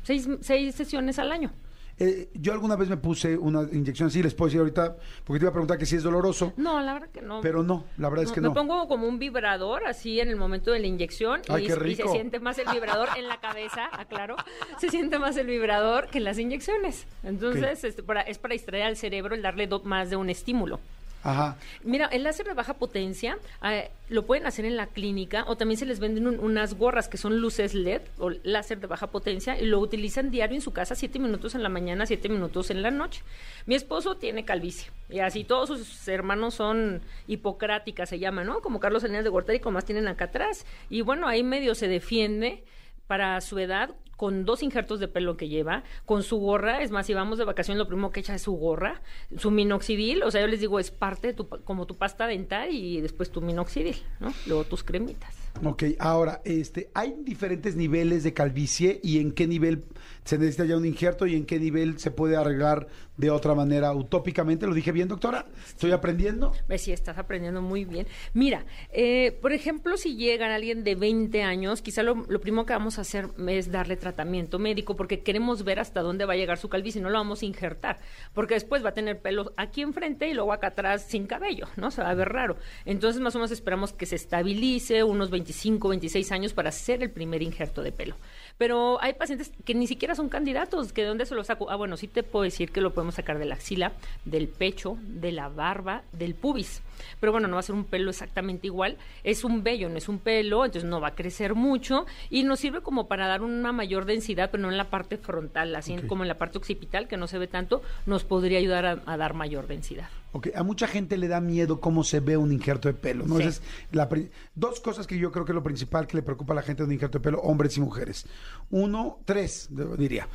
Seis, 0.04 0.28
seis 0.42 0.74
sesiones 0.76 1.18
al 1.18 1.32
año. 1.32 1.50
Eh, 1.99 2.29
yo 2.35 2.52
alguna 2.52 2.75
vez 2.75 2.88
me 2.88 2.96
puse 2.96 3.37
una 3.37 3.62
inyección 3.73 4.08
así, 4.08 4.20
les 4.23 4.35
puedo 4.35 4.49
decir 4.49 4.58
ahorita, 4.61 4.96
porque 5.25 5.38
te 5.38 5.44
iba 5.44 5.50
a 5.50 5.52
preguntar 5.52 5.79
que 5.79 5.87
si 5.87 5.94
es 5.94 6.02
doloroso, 6.02 6.52
No, 6.56 6.81
la 6.81 6.94
verdad 6.94 7.08
que 7.11 7.23
no. 7.23 7.41
pero 7.41 7.62
no, 7.62 7.85
la 7.99 8.08
verdad 8.08 8.25
es 8.25 8.32
que 8.32 8.41
me 8.41 8.49
no. 8.49 8.55
pongo 8.55 8.88
como 8.88 9.06
un 9.06 9.19
vibrador 9.20 9.87
así 9.87 10.19
en 10.19 10.29
el 10.29 10.37
momento 10.37 10.73
de 10.73 10.81
la 10.81 10.87
inyección 10.88 11.43
Ay, 11.49 11.64
y, 11.64 11.67
qué 11.69 11.91
y 11.91 11.94
se 11.94 12.08
siente 12.08 12.41
más 12.41 12.58
el 12.58 12.67
vibrador 12.73 13.08
en 13.17 13.29
la 13.29 13.38
cabeza, 13.41 13.88
aclaro, 13.93 14.35
se 14.79 14.88
siente 14.91 15.19
más 15.20 15.37
el 15.37 15.46
vibrador 15.46 16.08
que 16.08 16.19
las 16.19 16.38
inyecciones. 16.38 17.06
Entonces 17.23 17.85
este, 17.85 18.02
para- 18.02 18.23
es 18.23 18.38
para 18.38 18.55
distraer 18.55 18.85
al 18.85 18.96
cerebro 18.96 19.35
el 19.37 19.43
darle 19.43 19.67
do- 19.69 19.82
más 19.85 20.11
de 20.11 20.17
un 20.17 20.31
estímulo. 20.31 20.81
Ajá. 21.24 21.56
Mira, 21.82 22.06
el 22.06 22.22
láser 22.22 22.46
de 22.46 22.52
baja 22.52 22.74
potencia 22.74 23.38
eh, 23.64 23.90
lo 24.10 24.26
pueden 24.26 24.46
hacer 24.46 24.66
en 24.66 24.76
la 24.76 24.86
clínica 24.88 25.44
o 25.48 25.56
también 25.56 25.78
se 25.78 25.86
les 25.86 25.98
venden 25.98 26.26
un- 26.26 26.38
unas 26.38 26.74
gorras 26.74 27.08
que 27.08 27.16
son 27.16 27.40
luces 27.40 27.74
LED 27.74 28.02
o 28.18 28.30
láser 28.42 28.78
de 28.78 28.86
baja 28.86 29.06
potencia 29.06 29.58
y 29.58 29.64
lo 29.64 29.80
utilizan 29.80 30.30
diario 30.30 30.54
en 30.54 30.60
su 30.60 30.72
casa, 30.74 30.94
siete 30.94 31.18
minutos 31.18 31.54
en 31.54 31.62
la 31.62 31.70
mañana, 31.70 32.04
siete 32.04 32.28
minutos 32.28 32.70
en 32.70 32.82
la 32.82 32.90
noche. 32.90 33.22
Mi 33.64 33.74
esposo 33.74 34.16
tiene 34.16 34.44
calvicie 34.44 34.90
y 35.08 35.20
así 35.20 35.44
todos 35.44 35.68
sus 35.70 36.06
hermanos 36.08 36.54
son 36.54 37.00
hipocráticas, 37.26 38.08
se 38.10 38.18
llama, 38.18 38.44
¿no? 38.44 38.60
Como 38.60 38.78
Carlos 38.78 39.02
Salinas 39.02 39.24
de 39.24 39.30
Gortari, 39.30 39.60
como 39.60 39.74
más 39.74 39.84
tienen 39.86 40.06
acá 40.08 40.26
atrás. 40.26 40.66
Y 40.90 41.00
bueno, 41.00 41.26
ahí 41.26 41.42
medio 41.42 41.74
se 41.74 41.88
defiende 41.88 42.62
para 43.06 43.40
su 43.40 43.58
edad 43.58 43.90
con 44.16 44.44
dos 44.44 44.62
injertos 44.62 45.00
de 45.00 45.08
pelo 45.08 45.37
que 45.37 45.49
lleva, 45.49 45.84
con 46.05 46.22
su 46.22 46.38
gorra, 46.38 46.82
es 46.82 46.90
más, 46.90 47.06
si 47.06 47.14
vamos 47.14 47.38
de 47.38 47.44
vacación 47.44 47.78
lo 47.78 47.87
primero 47.87 48.11
que 48.11 48.20
echa 48.20 48.34
es 48.34 48.43
su 48.43 48.52
gorra, 48.52 49.02
su 49.37 49.50
minoxidil, 49.50 50.22
o 50.22 50.31
sea, 50.31 50.40
yo 50.40 50.46
les 50.46 50.61
digo, 50.61 50.78
es 50.78 50.91
parte 50.91 51.29
de 51.29 51.34
tu, 51.34 51.48
como 51.48 51.86
tu 51.86 51.96
pasta 51.96 52.27
dental 52.27 52.70
y 52.70 53.00
después 53.00 53.31
tu 53.31 53.41
minoxidil, 53.41 53.96
¿no? 54.20 54.32
Luego 54.46 54.65
tus 54.65 54.82
cremitas. 54.82 55.44
Ok, 55.63 55.84
ahora, 56.01 56.41
este, 56.44 56.91
hay 56.94 57.15
diferentes 57.23 57.77
niveles 57.77 58.25
de 58.25 58.34
calvicie 58.34 58.99
y 59.03 59.20
en 59.20 59.31
qué 59.31 59.46
nivel 59.46 59.84
se 60.25 60.37
necesita 60.37 60.65
ya 60.65 60.77
un 60.77 60.84
injerto 60.84 61.27
y 61.27 61.37
en 61.37 61.46
qué 61.46 61.61
nivel 61.61 61.99
se 61.99 62.11
puede 62.11 62.37
arreglar 62.37 62.89
de 63.17 63.31
otra 63.31 63.55
manera 63.55 63.93
utópicamente. 63.93 64.67
¿Lo 64.67 64.75
dije 64.75 64.91
bien, 64.91 65.06
doctora? 65.06 65.46
¿Estoy 65.67 65.93
aprendiendo? 65.93 66.53
Ves 66.67 66.82
si 66.82 66.93
estás 66.93 67.19
aprendiendo 67.19 67.63
muy 67.63 67.84
bien. 67.84 68.06
Mira, 68.32 68.65
eh, 68.91 69.39
por 69.41 69.53
ejemplo, 69.53 69.96
si 69.96 70.17
llega 70.17 70.53
alguien 70.53 70.82
de 70.82 70.94
20 70.96 71.43
años, 71.43 71.82
quizá 71.82 72.03
lo, 72.03 72.27
lo 72.29 72.41
primero 72.41 72.67
que 72.67 72.73
vamos 72.73 72.99
a 72.99 73.03
hacer 73.03 73.29
es 73.49 73.70
darle 73.70 73.96
tratamiento 73.96 74.58
médico 74.58 74.96
porque 74.96 75.20
queremos 75.20 75.63
ver 75.63 75.79
hasta 75.79 76.01
dónde 76.01 76.25
va 76.25 76.32
a 76.32 76.37
llegar 76.37 76.58
su 76.58 76.69
calvicie, 76.69 77.01
no 77.01 77.11
lo 77.11 77.19
vamos 77.19 77.43
a 77.43 77.46
injertar, 77.46 77.99
porque 78.32 78.55
después 78.55 78.84
va 78.84 78.91
a 78.91 78.94
tener 78.94 79.20
pelo 79.20 79.53
aquí 79.56 79.82
enfrente 79.82 80.29
y 80.29 80.34
luego 80.34 80.53
acá 80.53 80.69
atrás 80.69 81.05
sin 81.06 81.27
cabello, 81.27 81.69
¿no? 81.77 81.91
Se 81.91 82.03
va 82.03 82.11
a 82.11 82.15
ver 82.15 82.31
raro. 82.31 82.56
Entonces, 82.84 83.20
más 83.20 83.34
o 83.37 83.39
menos 83.39 83.53
esperamos 83.53 83.93
que 83.93 84.06
se 84.06 84.17
estabilice 84.17 85.05
unos 85.05 85.31
25, 85.44 85.89
26 85.91 86.32
años 86.32 86.55
para 86.55 86.70
hacer 86.70 87.03
el 87.03 87.10
primer 87.10 87.43
injerto 87.43 87.82
de 87.82 87.93
pelo. 87.93 88.17
Pero 88.56 89.03
hay 89.03 89.13
pacientes 89.13 89.53
que 89.65 89.74
ni 89.74 89.86
siquiera 89.86 90.15
son 90.15 90.29
candidatos, 90.29 90.93
que 90.93 91.03
de 91.03 91.08
dónde 91.08 91.27
se 91.27 91.34
lo 91.34 91.44
saco. 91.44 91.70
Ah, 91.70 91.77
bueno, 91.77 91.96
sí 91.96 92.08
te 92.08 92.22
puedo 92.22 92.44
decir 92.44 92.72
que 92.72 92.81
lo 92.81 92.94
podemos 92.94 93.17
sacar 93.17 93.39
de 93.39 93.44
la 93.44 93.56
axila, 93.56 93.93
del 94.24 94.48
pecho, 94.48 94.96
de 95.03 95.32
la 95.32 95.48
barba, 95.48 96.03
del 96.13 96.34
pubis. 96.34 96.81
Pero 97.20 97.32
bueno, 97.32 97.46
no 97.46 97.55
va 97.55 97.60
a 97.60 97.65
ser 97.65 97.74
un 97.74 97.84
pelo 97.84 98.10
exactamente 98.10 98.67
igual. 98.67 98.96
Es 99.22 99.44
un 99.44 99.63
vello, 99.63 99.89
no 99.91 99.98
es 99.98 100.08
un 100.08 100.19
pelo, 100.19 100.65
entonces 100.65 100.89
no 100.89 101.01
va 101.01 101.08
a 101.08 101.15
crecer 101.15 101.55
mucho 101.55 102.06
y 102.31 102.44
nos 102.44 102.60
sirve 102.60 102.81
como 102.81 103.06
para 103.06 103.27
dar 103.27 103.43
una 103.43 103.72
mayor 103.72 104.06
densidad, 104.06 104.51
pero 104.51 104.63
no 104.63 104.70
en 104.70 104.79
la 104.79 104.89
parte 104.89 105.19
frontal, 105.19 105.74
así 105.77 105.96
como 106.06 106.22
en 106.22 106.29
la 106.29 106.39
parte 106.39 106.58
occipital, 106.58 107.06
que 107.06 107.17
no 107.17 107.27
se 107.27 107.39
ve 107.39 107.48
tanto, 107.48 107.82
nos 108.06 108.24
podría 108.24 108.58
ayudar 108.58 108.86
a, 108.86 109.03
a 109.05 109.17
dar 109.17 109.34
mayor 109.34 109.67
densidad. 109.67 110.08
Ok, 110.36 110.48
a 110.53 110.64
mucha 110.64 110.88
gente 110.88 111.17
le 111.17 111.29
da 111.29 111.41
miedo 111.41 111.81
cómo 111.81 112.03
se 112.03 112.19
ve 112.19 112.36
un 112.36 112.53
injerto 112.53 112.88
de 112.88 112.94
pelo, 112.94 113.24
¿no? 113.24 113.36
Sí. 113.36 113.44
Es 113.44 113.62
la 113.93 114.08
dos 114.56 114.81
cosas 114.81 115.06
que 115.06 115.17
yo 115.17 115.31
creo 115.31 115.44
que 115.44 115.53
es 115.53 115.55
lo 115.55 115.62
principal 115.62 116.08
que 116.08 116.17
le 116.17 116.24
preocupa 116.24 116.55
a 116.55 116.56
la 116.56 116.62
gente 116.62 116.82
de 116.82 116.88
un 116.88 116.93
injerto 116.93 117.19
de 117.19 117.22
pelo, 117.22 117.38
hombres 117.43 117.76
y 117.76 117.81
mujeres. 117.81 118.26
Uno, 118.72 119.20
tres, 119.24 119.69
diría. 119.96 120.26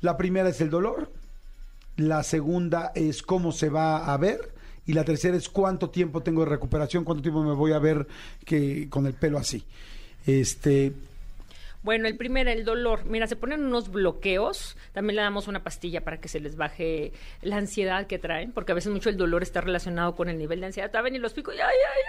La 0.00 0.16
primera 0.16 0.48
es 0.48 0.60
el 0.60 0.70
dolor, 0.70 1.12
la 1.96 2.24
segunda 2.24 2.90
es 2.96 3.22
cómo 3.22 3.52
se 3.52 3.68
va 3.68 4.12
a 4.12 4.16
ver 4.16 4.52
y 4.86 4.94
la 4.94 5.04
tercera 5.04 5.36
es 5.36 5.48
cuánto 5.48 5.88
tiempo 5.88 6.20
tengo 6.20 6.42
de 6.42 6.50
recuperación, 6.50 7.04
cuánto 7.04 7.22
tiempo 7.22 7.44
me 7.44 7.54
voy 7.54 7.70
a 7.70 7.78
ver 7.78 8.08
que 8.44 8.88
con 8.88 9.06
el 9.06 9.14
pelo 9.14 9.38
así. 9.38 9.64
Este, 10.26 10.94
Bueno, 11.88 12.06
el 12.06 12.18
primero, 12.18 12.50
el 12.50 12.66
dolor. 12.66 13.06
Mira, 13.06 13.26
se 13.26 13.34
ponen 13.34 13.64
unos 13.64 13.90
bloqueos. 13.90 14.76
También 14.92 15.16
le 15.16 15.22
damos 15.22 15.48
una 15.48 15.64
pastilla 15.64 16.02
para 16.02 16.20
que 16.20 16.28
se 16.28 16.38
les 16.38 16.54
baje 16.54 17.14
la 17.40 17.56
ansiedad 17.56 18.06
que 18.06 18.18
traen, 18.18 18.52
porque 18.52 18.72
a 18.72 18.74
veces 18.74 18.92
mucho 18.92 19.08
el 19.08 19.16
dolor 19.16 19.42
está 19.42 19.62
relacionado 19.62 20.14
con 20.14 20.28
el 20.28 20.36
nivel 20.36 20.60
de 20.60 20.66
ansiedad. 20.66 20.92
Saben 20.92 21.14
y 21.14 21.18
los 21.18 21.32
pico, 21.32 21.50
y 21.50 21.56
ay, 21.56 21.62
ay. 21.62 22.02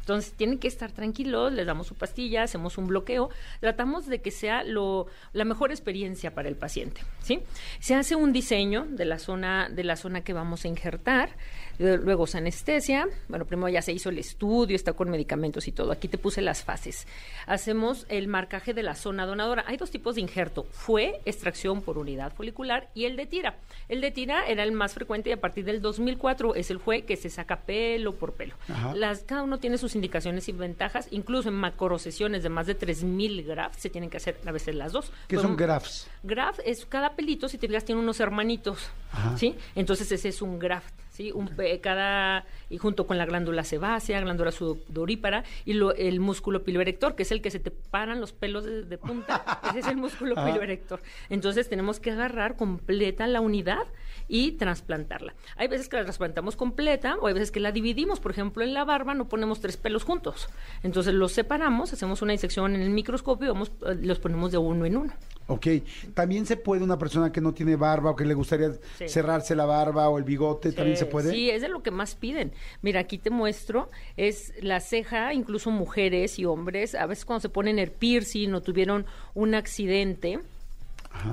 Entonces 0.00 0.32
tienen 0.34 0.58
que 0.58 0.68
estar 0.68 0.92
tranquilos, 0.92 1.52
les 1.52 1.66
damos 1.66 1.86
su 1.86 1.94
pastilla, 1.94 2.42
hacemos 2.42 2.78
un 2.78 2.86
bloqueo, 2.86 3.30
tratamos 3.60 4.06
de 4.06 4.20
que 4.20 4.30
sea 4.30 4.62
lo, 4.62 5.06
la 5.32 5.44
mejor 5.44 5.70
experiencia 5.70 6.34
para 6.34 6.48
el 6.48 6.56
paciente, 6.56 7.00
¿sí? 7.20 7.40
Se 7.80 7.94
hace 7.94 8.14
un 8.14 8.32
diseño 8.32 8.86
de 8.88 9.04
la 9.04 9.18
zona, 9.18 9.68
de 9.68 9.84
la 9.84 9.96
zona 9.96 10.22
que 10.22 10.32
vamos 10.32 10.64
a 10.64 10.68
injertar, 10.68 11.30
luego 11.78 12.26
se 12.26 12.38
anestesia, 12.38 13.06
bueno, 13.28 13.44
primero 13.44 13.68
ya 13.68 13.82
se 13.82 13.92
hizo 13.92 14.10
el 14.10 14.18
estudio, 14.18 14.76
está 14.76 14.92
con 14.92 15.10
medicamentos 15.10 15.68
y 15.68 15.72
todo. 15.72 15.92
Aquí 15.92 16.08
te 16.08 16.18
puse 16.18 16.40
las 16.42 16.62
fases. 16.62 17.06
Hacemos 17.46 18.06
el 18.08 18.28
marcaje 18.28 18.74
de 18.74 18.82
la 18.82 18.94
zona 18.94 19.26
donadora. 19.26 19.64
Hay 19.66 19.76
dos 19.76 19.90
tipos 19.90 20.14
de 20.14 20.20
injerto. 20.20 20.66
Fue 20.70 21.20
extracción 21.24 21.82
por 21.82 21.98
unidad 21.98 22.32
folicular 22.34 22.88
y 22.94 23.04
el 23.04 23.16
de 23.16 23.26
tira. 23.26 23.56
El 23.88 24.00
de 24.00 24.10
tira 24.10 24.46
era 24.46 24.62
el 24.62 24.72
más 24.72 24.94
frecuente 24.94 25.30
y 25.30 25.32
a 25.32 25.40
partir 25.40 25.64
del 25.64 25.80
2004 25.80 26.54
es 26.54 26.70
el 26.70 26.78
fue 26.78 27.02
que 27.02 27.16
se 27.16 27.30
saca 27.30 27.60
pelo 27.60 28.14
por 28.14 28.34
pelo. 28.34 28.54
Ajá. 28.68 28.94
Las, 28.94 29.20
cada 29.20 29.42
uno 29.42 29.58
tiene 29.58 29.78
sus 29.78 29.94
indicaciones 29.94 30.48
y 30.48 30.52
ventajas. 30.52 31.08
Incluso 31.10 31.48
en 31.48 31.54
macrosesiones 31.54 32.42
de 32.42 32.48
más 32.48 32.66
de 32.66 32.78
3.000 32.78 33.44
grafts 33.44 33.82
se 33.82 33.90
tienen 33.90 34.10
que 34.10 34.18
hacer 34.18 34.38
a 34.46 34.52
veces 34.52 34.74
las 34.74 34.92
dos. 34.92 35.12
¿qué 35.28 35.36
son 35.36 35.56
grafts? 35.56 36.08
Graft 36.22 36.60
es 36.64 36.86
cada 36.86 37.14
pelito, 37.14 37.48
si 37.48 37.58
te 37.58 37.68
fijas, 37.68 37.84
tiene 37.84 38.00
unos 38.00 38.20
hermanitos, 38.20 38.90
Ajá. 39.12 39.36
¿sí? 39.36 39.54
Entonces 39.74 40.10
ese 40.10 40.28
es 40.28 40.42
un 40.42 40.58
graft, 40.58 40.94
¿sí? 41.14 41.30
Un, 41.32 41.48
cada, 41.80 42.44
y 42.68 42.78
junto 42.78 43.06
con 43.06 43.16
la 43.18 43.24
glándula 43.24 43.62
sebácea, 43.64 44.20
glándula 44.20 44.50
sudorípara 44.50 45.44
y 45.64 45.74
lo- 45.74 45.94
el 45.94 46.18
músculo 46.20 46.64
piloerector, 46.64 47.14
que 47.14 47.22
es 47.22 47.30
el 47.32 47.40
que 47.40 47.50
se 47.50 47.60
te 47.60 47.70
paran 47.70 48.20
los 48.20 48.32
pelos 48.32 48.64
de, 48.64 48.82
de 48.82 48.98
punta, 48.98 49.44
ese 49.70 49.78
es 49.78 49.86
el 49.86 49.96
músculo 49.96 50.36
Ajá. 50.36 50.46
piloerector. 50.52 51.00
Entonces 51.30 51.68
tenemos 51.68 52.00
que 52.00 52.10
agarrar 52.10 52.56
completa 52.56 53.26
la 53.28 53.40
unidad 53.40 53.84
y 54.28 54.52
trasplantarla. 54.52 55.34
Hay 55.56 55.68
veces 55.68 55.88
que 55.88 55.96
la 55.96 56.04
trasplantamos 56.04 56.56
completa 56.56 57.16
o 57.20 57.26
hay 57.28 57.34
veces 57.34 57.50
que 57.50 57.60
la 57.60 57.72
dividimos, 57.72 58.20
por 58.20 58.30
ejemplo, 58.32 58.64
en 58.64 58.74
la 58.74 58.84
barba 58.84 59.14
no 59.14 59.28
ponemos 59.28 59.60
tres 59.60 59.76
pelos 59.76 60.02
juntos. 60.04 60.48
Entonces 60.82 61.14
los 61.14 61.32
separamos, 61.32 61.92
hacemos 61.92 62.22
una 62.22 62.32
disección 62.32 62.74
en 62.74 62.82
el 62.82 62.90
microscopio 62.90 63.46
y 63.46 63.48
vamos, 63.52 63.70
eh, 63.86 63.96
los 64.02 64.18
ponemos 64.18 64.50
de 64.50 64.58
uno 64.58 64.84
en 64.86 64.96
uno. 64.96 65.12
Ok, 65.46 65.66
también 66.14 66.46
se 66.46 66.56
puede 66.56 66.82
una 66.82 66.98
persona 66.98 67.30
que 67.30 67.40
no 67.42 67.52
tiene 67.52 67.76
barba 67.76 68.12
o 68.12 68.16
que 68.16 68.24
le 68.24 68.32
gustaría 68.32 68.72
Sí. 68.96 69.08
cerrarse 69.08 69.54
la 69.54 69.66
barba 69.66 70.08
o 70.08 70.16
el 70.16 70.24
bigote, 70.24 70.72
también 70.72 70.96
se 70.96 71.04
puede. 71.04 71.30
Sí, 71.32 71.50
es 71.50 71.60
de 71.60 71.68
lo 71.68 71.82
que 71.82 71.90
más 71.90 72.14
piden. 72.14 72.52
Mira, 72.80 73.00
aquí 73.00 73.18
te 73.18 73.28
muestro, 73.28 73.90
es 74.16 74.54
la 74.62 74.80
ceja, 74.80 75.34
incluso 75.34 75.70
mujeres 75.70 76.38
y 76.38 76.46
hombres, 76.46 76.94
a 76.94 77.04
veces 77.04 77.26
cuando 77.26 77.42
se 77.42 77.50
ponen 77.50 77.78
el 77.78 77.90
piercing 77.90 78.54
o 78.54 78.62
tuvieron 78.62 79.04
un 79.34 79.54
accidente, 79.54 80.40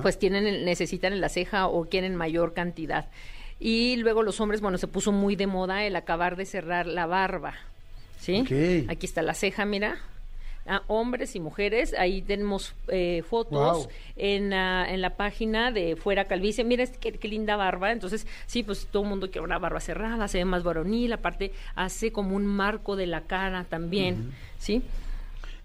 pues 0.02 0.18
tienen, 0.18 0.64
necesitan 0.64 1.14
en 1.14 1.20
la 1.22 1.30
ceja 1.30 1.66
o 1.66 1.86
quieren 1.86 2.14
mayor 2.14 2.52
cantidad. 2.52 3.06
Y 3.58 3.96
luego 3.96 4.22
los 4.22 4.40
hombres, 4.40 4.60
bueno, 4.60 4.76
se 4.76 4.88
puso 4.88 5.10
muy 5.12 5.36
de 5.36 5.46
moda 5.46 5.84
el 5.86 5.96
acabar 5.96 6.36
de 6.36 6.44
cerrar 6.44 6.86
la 6.86 7.06
barba. 7.06 7.54
¿Sí? 8.20 8.44
Aquí 8.88 9.06
está 9.06 9.22
la 9.22 9.34
ceja, 9.34 9.64
mira. 9.64 9.98
Ah, 10.64 10.82
hombres 10.86 11.34
y 11.34 11.40
mujeres, 11.40 11.92
ahí 11.98 12.22
tenemos 12.22 12.74
eh, 12.86 13.24
fotos 13.28 13.88
en, 14.14 14.50
la- 14.50 14.88
en 14.92 15.00
la 15.00 15.16
página 15.16 15.72
de 15.72 15.96
Fuera 15.96 16.26
Calvicie. 16.26 16.62
Mira 16.62 16.84
este, 16.84 16.98
qué, 16.98 17.18
qué 17.18 17.26
linda 17.28 17.56
barba. 17.56 17.90
Entonces, 17.90 18.28
sí, 18.46 18.62
pues 18.62 18.86
todo 18.90 19.02
el 19.02 19.08
mundo 19.08 19.28
quiere 19.30 19.44
una 19.44 19.58
barba 19.58 19.80
cerrada, 19.80 20.28
se 20.28 20.38
ve 20.38 20.44
más 20.44 20.62
varonil. 20.62 21.12
Aparte, 21.12 21.52
hace 21.74 22.12
como 22.12 22.36
un 22.36 22.46
marco 22.46 22.94
de 22.94 23.06
la 23.08 23.22
cara 23.22 23.64
también. 23.64 24.32
¿Sí? 24.58 24.82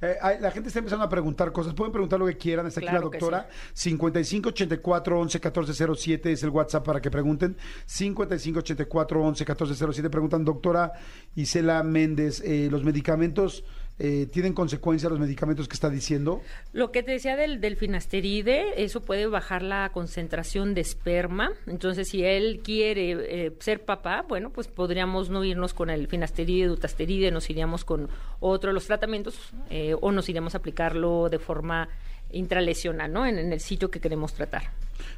Eh, 0.02 0.16
la 0.40 0.52
gente 0.52 0.68
está 0.70 0.80
empezando 0.80 1.06
a 1.06 1.10
preguntar 1.10 1.52
cosas. 1.52 1.74
Pueden 1.76 1.92
preguntar 1.92 2.20
lo 2.20 2.26
que 2.28 2.38
quieran. 2.38 2.66
Está 2.68 2.80
aquí 2.80 2.88
Claro 2.90 3.06
la 3.06 3.12
que 3.12 3.18
doctora. 3.20 3.50
55 3.74 4.50
84 4.50 5.20
11 5.20 5.40
14 5.40 5.74
07 5.96 6.32
es 6.32 6.44
el 6.44 6.50
WhatsApp 6.50 6.86
para 6.86 7.02
que 7.02 7.10
pregunten. 7.12 7.56
55 7.86 8.60
84 8.60 9.24
11 9.24 9.46
14 9.46 9.76
07. 9.94 10.10
Preguntan, 10.10 10.44
doctora 10.46 10.94
Isela 11.36 11.82
Méndez, 11.84 12.42
eh, 12.46 12.68
¿los 12.72 12.84
medicamentos 12.84 13.64
eh, 14.00 14.28
tienen 14.32 14.54
consecuencias 14.54 15.12
los 15.12 15.20
medicamentos 15.20 15.68
que 15.68 15.74
está 15.74 15.90
diciendo? 15.90 16.42
Lo 16.74 16.92
que 16.92 17.04
te 17.04 17.12
decía 17.12 17.36
del, 17.36 17.60
del 17.62 17.76
finasteride, 17.76 18.84
eso 18.84 19.02
puede 19.02 19.28
bajar 19.28 19.64
la 19.64 19.90
concentración 19.92 20.74
de 20.74 20.82
esperma. 20.82 21.52
Entonces, 21.66 22.10
si 22.10 22.24
él 22.24 22.62
quiere 22.64 23.46
eh, 23.48 23.54
ser 23.60 23.86
papá, 23.86 24.26
bueno, 24.28 24.52
pues 24.52 24.68
podríamos 24.68 25.30
no 25.30 25.44
irnos 25.44 25.74
con 25.74 25.90
el 25.90 26.08
finasteride, 26.08 26.68
dutasteride, 26.68 27.32
nos 27.32 27.50
iríamos 27.50 27.84
con 27.86 28.10
otro 28.40 28.70
de 28.70 28.74
los 28.74 28.86
tratamientos 28.86 29.52
eh, 29.70 29.96
o 30.00 30.12
nos 30.12 30.30
iríamos 30.30 30.54
a 30.54 30.60
aplicarlo 30.60 31.30
de 31.30 31.40
forma 31.40 31.90
intralesional, 32.32 33.12
¿no? 33.12 33.26
En, 33.26 33.38
en 33.38 33.54
el 33.54 33.60
sitio 33.60 33.90
que 33.90 34.00
queremos 34.00 34.34
tratar. 34.34 34.64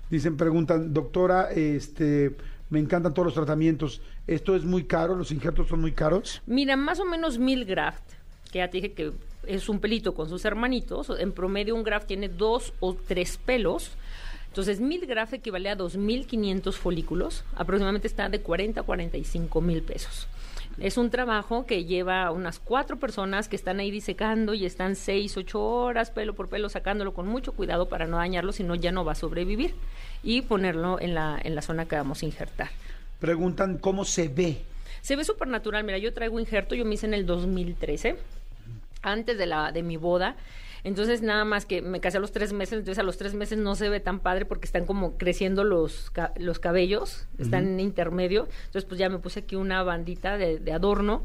Dicen, 0.09 0.37
preguntan, 0.37 0.93
doctora, 0.93 1.51
este, 1.51 2.35
me 2.69 2.79
encantan 2.79 3.13
todos 3.13 3.27
los 3.27 3.33
tratamientos. 3.33 4.01
¿Esto 4.27 4.55
es 4.55 4.63
muy 4.63 4.83
caro? 4.83 5.15
¿Los 5.15 5.31
injertos 5.31 5.67
son 5.67 5.81
muy 5.81 5.91
caros? 5.91 6.41
Mira, 6.45 6.75
más 6.75 6.99
o 6.99 7.05
menos 7.05 7.39
mil 7.39 7.65
graft, 7.65 8.03
que 8.51 8.59
ya 8.59 8.69
te 8.69 8.77
dije 8.77 8.93
que 8.93 9.11
es 9.47 9.69
un 9.69 9.79
pelito 9.79 10.13
con 10.13 10.29
sus 10.29 10.45
hermanitos. 10.45 11.11
En 11.19 11.31
promedio, 11.31 11.75
un 11.75 11.83
graft 11.83 12.07
tiene 12.07 12.29
dos 12.29 12.73
o 12.79 12.95
tres 12.95 13.37
pelos. 13.37 13.91
Entonces, 14.47 14.79
mil 14.79 15.05
graft 15.05 15.33
equivale 15.33 15.69
a 15.69 15.77
2.500 15.77 16.73
folículos. 16.73 17.43
Aproximadamente 17.55 18.07
está 18.07 18.29
de 18.29 18.41
40 18.41 18.81
a 18.81 18.83
45 18.83 19.61
mil 19.61 19.83
pesos. 19.83 20.27
Es 20.79 20.97
un 20.97 21.09
trabajo 21.09 21.65
que 21.65 21.85
lleva 21.85 22.31
unas 22.31 22.59
cuatro 22.59 22.97
personas 22.97 23.49
que 23.49 23.55
están 23.55 23.79
ahí 23.79 23.91
disecando 23.91 24.53
y 24.53 24.65
están 24.65 24.95
seis, 24.95 25.35
ocho 25.35 25.61
horas 25.61 26.09
pelo 26.09 26.35
por 26.35 26.47
pelo 26.47 26.69
sacándolo 26.69 27.13
con 27.13 27.27
mucho 27.27 27.51
cuidado 27.51 27.89
para 27.89 28.07
no 28.07 28.17
dañarlo, 28.17 28.53
si 28.53 28.63
no 28.63 28.75
ya 28.75 28.91
no 28.91 29.03
va 29.03 29.11
a 29.11 29.15
sobrevivir. 29.15 29.75
Y 30.23 30.41
ponerlo 30.41 30.99
en 30.99 31.13
la, 31.13 31.39
en 31.41 31.53
la 31.53 31.61
zona 31.61 31.85
que 31.85 31.95
vamos 31.95 32.23
a 32.23 32.25
injertar. 32.25 32.69
Preguntan 33.19 33.77
cómo 33.77 34.05
se 34.05 34.29
ve. 34.29 34.61
Se 35.01 35.15
ve 35.15 35.23
súper 35.23 35.47
natural. 35.47 35.83
Mira, 35.83 35.97
yo 35.97 36.13
traigo 36.13 36.39
injerto, 36.39 36.75
yo 36.75 36.85
me 36.85 36.95
hice 36.95 37.05
en 37.05 37.13
el 37.13 37.25
2013, 37.25 38.17
antes 39.01 39.37
de, 39.37 39.45
la, 39.45 39.71
de 39.71 39.83
mi 39.83 39.97
boda. 39.97 40.35
Entonces, 40.83 41.21
nada 41.21 41.43
más 41.43 41.65
que 41.65 41.81
me 41.81 41.99
casé 41.99 42.17
a 42.17 42.19
los 42.21 42.31
tres 42.31 42.53
meses, 42.53 42.79
entonces 42.79 42.99
a 42.99 43.03
los 43.03 43.17
tres 43.17 43.33
meses 43.33 43.57
no 43.57 43.75
se 43.75 43.89
ve 43.89 43.99
tan 43.99 44.19
padre 44.19 44.45
porque 44.45 44.65
están 44.65 44.85
como 44.85 45.17
creciendo 45.17 45.63
los, 45.63 46.11
los 46.37 46.59
cabellos, 46.59 47.27
están 47.37 47.67
en 47.67 47.79
intermedio. 47.79 48.47
Entonces, 48.65 48.85
pues 48.85 48.97
ya 48.97 49.09
me 49.09 49.19
puse 49.19 49.41
aquí 49.41 49.55
una 49.55 49.83
bandita 49.83 50.37
de, 50.37 50.59
de 50.59 50.71
adorno 50.71 51.23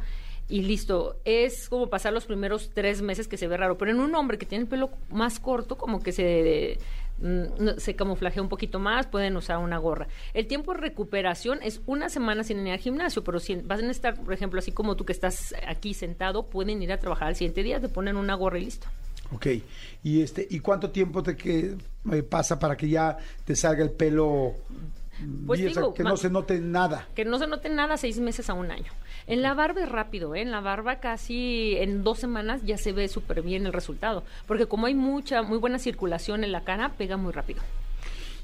y 0.49 0.63
listo. 0.63 1.21
Es 1.25 1.69
como 1.69 1.89
pasar 1.89 2.13
los 2.13 2.27
primeros 2.27 2.71
tres 2.75 3.01
meses 3.01 3.29
que 3.29 3.37
se 3.37 3.49
ve 3.49 3.57
raro, 3.57 3.79
pero 3.79 3.93
en 3.93 4.01
un 4.01 4.15
hombre 4.15 4.39
que 4.39 4.47
tiene 4.47 4.63
el 4.63 4.69
pelo 4.69 4.91
más 5.11 5.39
corto, 5.39 5.77
como 5.77 6.03
que 6.03 6.13
se 6.13 6.79
mm, 7.19 7.79
se 7.79 7.97
camuflajea 7.97 8.43
un 8.43 8.49
poquito 8.49 8.79
más, 8.79 9.07
pueden 9.07 9.37
usar 9.37 9.59
una 9.59 9.79
gorra. 9.79 10.09
El 10.33 10.47
tiempo 10.47 10.73
de 10.73 10.81
recuperación 10.81 11.61
es 11.63 11.81
una 11.87 12.09
semana 12.09 12.45
sin 12.45 12.67
ir 12.67 12.73
al 12.73 12.79
gimnasio, 12.79 13.25
pero 13.25 13.41
si 13.41 13.57
van 13.57 13.85
a 13.85 13.91
estar, 13.91 14.15
por 14.21 14.33
ejemplo, 14.33 14.59
así 14.59 14.73
como 14.73 14.97
tú 14.97 15.05
que 15.05 15.13
estás 15.13 15.55
aquí 15.67 15.95
sentado, 15.95 16.47
pueden 16.47 16.83
ir 16.83 16.93
a 16.93 16.99
trabajar 16.99 17.29
al 17.29 17.37
siguiente 17.37 17.63
día, 17.63 17.81
te 17.81 17.89
ponen 17.89 18.17
una 18.17 18.35
gorra 18.35 18.59
y 18.59 18.65
listo. 18.65 18.87
Ok. 19.33 19.47
¿Y 20.03 20.23
este 20.23 20.47
y 20.49 20.61
cuánto 20.61 20.91
tiempo 20.91 21.23
te 21.23 21.37
que, 21.37 21.77
eh, 22.13 22.23
pasa 22.23 22.59
para 22.59 22.77
que 22.77 22.89
ya 22.89 23.17
te 23.45 23.57
salga 23.57 23.83
el 23.83 23.91
pelo? 23.91 24.55
Pues 25.47 25.61
o 25.61 25.63
sea, 25.63 25.69
digo, 25.69 25.95
que 25.95 26.03
no 26.03 26.17
se 26.17 26.31
note 26.31 26.61
nada. 26.61 27.09
Que 27.15 27.25
no 27.25 27.39
se 27.39 27.47
note 27.47 27.69
nada 27.69 27.97
seis 27.97 28.19
meses 28.19 28.51
a 28.51 28.55
un 28.55 28.71
año. 28.71 28.93
En 29.27 29.43
la 29.43 29.55
barba 29.55 29.83
es 29.83 29.89
rápido, 29.89 30.35
¿eh? 30.35 30.43
En 30.43 30.51
la 30.51 30.61
barba 30.61 30.97
casi 30.97 31.77
en 31.79 32.05
dos 32.05 32.19
semanas 32.19 32.63
ya 32.65 32.77
se 32.77 32.93
ve 32.93 33.09
súper 33.09 33.43
bien 33.43 33.67
el 33.67 33.73
resultado. 33.73 34.25
Porque 34.47 34.67
como 34.67 34.87
hay 34.87 34.95
mucha, 34.95 35.43
muy 35.43 35.59
buena 35.59 35.79
circulación 35.79 36.45
en 36.45 36.53
la 36.53 36.65
cara, 36.65 36.91
pega 36.91 37.17
muy 37.17 37.33
rápido. 37.33 37.63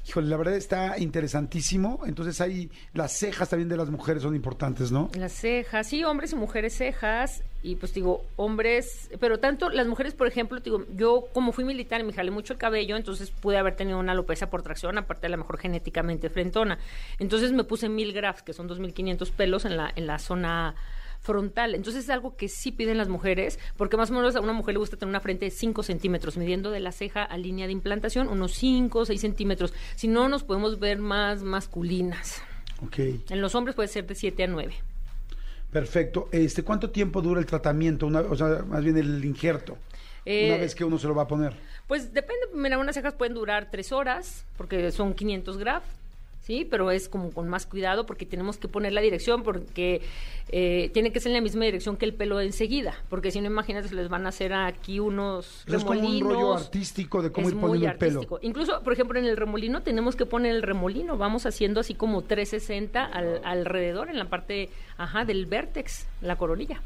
Híjole, 0.07 0.27
la 0.27 0.37
verdad 0.37 0.55
está 0.55 0.97
interesantísimo. 0.97 2.01
Entonces 2.05 2.41
ahí 2.41 2.69
las 2.93 3.13
cejas 3.13 3.49
también 3.49 3.69
de 3.69 3.77
las 3.77 3.89
mujeres 3.89 4.23
son 4.23 4.35
importantes, 4.35 4.91
¿no? 4.91 5.09
Las 5.15 5.33
cejas, 5.33 5.87
sí, 5.87 6.03
hombres 6.03 6.33
y 6.33 6.35
mujeres 6.35 6.75
cejas. 6.75 7.43
Y 7.63 7.75
pues 7.75 7.93
digo, 7.93 8.25
hombres, 8.37 9.09
pero 9.19 9.39
tanto 9.39 9.69
las 9.69 9.85
mujeres, 9.85 10.15
por 10.15 10.25
ejemplo, 10.27 10.59
digo, 10.59 10.83
yo 10.95 11.27
como 11.31 11.51
fui 11.51 11.63
militar 11.63 12.01
y 12.01 12.03
me 12.03 12.13
jalé 12.13 12.31
mucho 12.31 12.53
el 12.53 12.59
cabello, 12.59 12.97
entonces 12.97 13.29
pude 13.29 13.57
haber 13.57 13.75
tenido 13.75 13.99
una 13.99 14.13
alopecia 14.13 14.49
por 14.49 14.63
tracción, 14.63 14.97
aparte 14.97 15.27
de 15.27 15.29
la 15.29 15.37
mejor 15.37 15.59
genéticamente 15.59 16.31
frentona. 16.31 16.79
Entonces 17.19 17.51
me 17.51 17.63
puse 17.63 17.87
mil 17.87 18.13
grafs, 18.13 18.41
que 18.41 18.53
son 18.53 18.67
2.500 18.67 19.31
pelos 19.31 19.65
en 19.65 19.77
la, 19.77 19.91
en 19.95 20.07
la 20.07 20.17
zona 20.17 20.73
frontal. 21.21 21.75
Entonces 21.75 22.05
es 22.05 22.09
algo 22.09 22.35
que 22.35 22.49
sí 22.49 22.71
piden 22.71 22.97
las 22.97 23.07
mujeres, 23.07 23.59
porque 23.77 23.95
más 23.95 24.09
o 24.11 24.13
menos 24.13 24.35
a 24.35 24.41
una 24.41 24.53
mujer 24.53 24.73
le 24.73 24.79
gusta 24.79 24.97
tener 24.97 25.09
una 25.09 25.19
frente 25.19 25.45
de 25.45 25.51
5 25.51 25.83
centímetros, 25.83 26.35
midiendo 26.37 26.71
de 26.71 26.79
la 26.79 26.91
ceja 26.91 27.23
a 27.23 27.37
línea 27.37 27.67
de 27.67 27.73
implantación 27.73 28.27
unos 28.27 28.53
5 28.53 28.99
o 28.99 29.05
6 29.05 29.21
centímetros. 29.21 29.73
Si 29.95 30.07
no, 30.07 30.27
nos 30.27 30.43
podemos 30.43 30.79
ver 30.79 30.97
más 30.97 31.43
masculinas. 31.43 32.41
Ok. 32.83 32.97
En 33.29 33.41
los 33.41 33.55
hombres 33.55 33.75
puede 33.75 33.87
ser 33.87 34.07
de 34.07 34.15
7 34.15 34.43
a 34.43 34.47
9. 34.47 34.73
Perfecto. 35.71 36.27
Este, 36.31 36.63
¿Cuánto 36.63 36.89
tiempo 36.89 37.21
dura 37.21 37.39
el 37.39 37.45
tratamiento? 37.45 38.07
Una, 38.07 38.19
o 38.21 38.35
sea, 38.35 38.63
más 38.67 38.83
bien 38.83 38.97
el 38.97 39.23
injerto. 39.23 39.77
Eh, 40.25 40.49
una 40.49 40.57
vez 40.57 40.75
que 40.75 40.83
uno 40.83 40.97
se 40.97 41.07
lo 41.07 41.15
va 41.15 41.23
a 41.23 41.27
poner. 41.27 41.53
Pues 41.87 42.13
depende, 42.13 42.47
mira, 42.53 42.77
unas 42.77 42.95
cejas 42.95 43.13
pueden 43.13 43.33
durar 43.33 43.69
3 43.71 43.91
horas, 43.91 44.45
porque 44.57 44.91
son 44.91 45.13
500 45.13 45.57
graf. 45.57 45.83
¿Sí? 46.41 46.65
Pero 46.69 46.91
es 46.91 47.07
como 47.09 47.31
con 47.31 47.47
más 47.47 47.65
cuidado 47.65 48.05
porque 48.05 48.25
tenemos 48.25 48.57
que 48.57 48.67
poner 48.67 48.93
la 48.93 49.01
dirección 49.01 49.43
porque 49.43 50.01
eh, 50.49 50.89
tiene 50.93 51.11
que 51.11 51.19
ser 51.19 51.29
en 51.31 51.35
la 51.37 51.41
misma 51.41 51.65
dirección 51.65 51.95
que 51.97 52.05
el 52.05 52.13
pelo 52.13 52.41
enseguida, 52.41 52.93
porque 53.09 53.31
si 53.31 53.39
no, 53.41 53.47
imagínate, 53.47 53.87
se 53.87 53.95
les 53.95 54.09
van 54.09 54.25
a 54.25 54.29
hacer 54.29 54.53
aquí 54.53 54.99
unos 54.99 55.63
Es 55.67 55.83
como 55.83 55.91
un 55.91 55.97
remolinos. 55.97 56.33
rollo 56.33 56.53
artístico 56.55 57.21
de 57.21 57.31
cómo 57.31 57.47
Es 57.47 57.53
ir 57.53 57.59
muy 57.59 57.69
poniendo 57.69 57.91
el 57.93 57.97
pelo. 57.97 58.11
artístico. 58.19 58.39
Incluso, 58.41 58.81
por 58.83 58.93
ejemplo, 58.93 59.17
en 59.19 59.25
el 59.25 59.37
remolino 59.37 59.81
tenemos 59.81 60.15
que 60.15 60.25
poner 60.25 60.53
el 60.55 60.61
remolino, 60.61 61.17
vamos 61.17 61.45
haciendo 61.45 61.79
así 61.79 61.93
como 61.93 62.23
360 62.23 63.03
al- 63.05 63.41
alrededor 63.45 64.09
en 64.09 64.17
la 64.19 64.25
parte, 64.29 64.69
ajá, 64.97 65.23
del 65.25 65.45
vértex, 65.45 66.07
la 66.21 66.35
coronilla. 66.37 66.81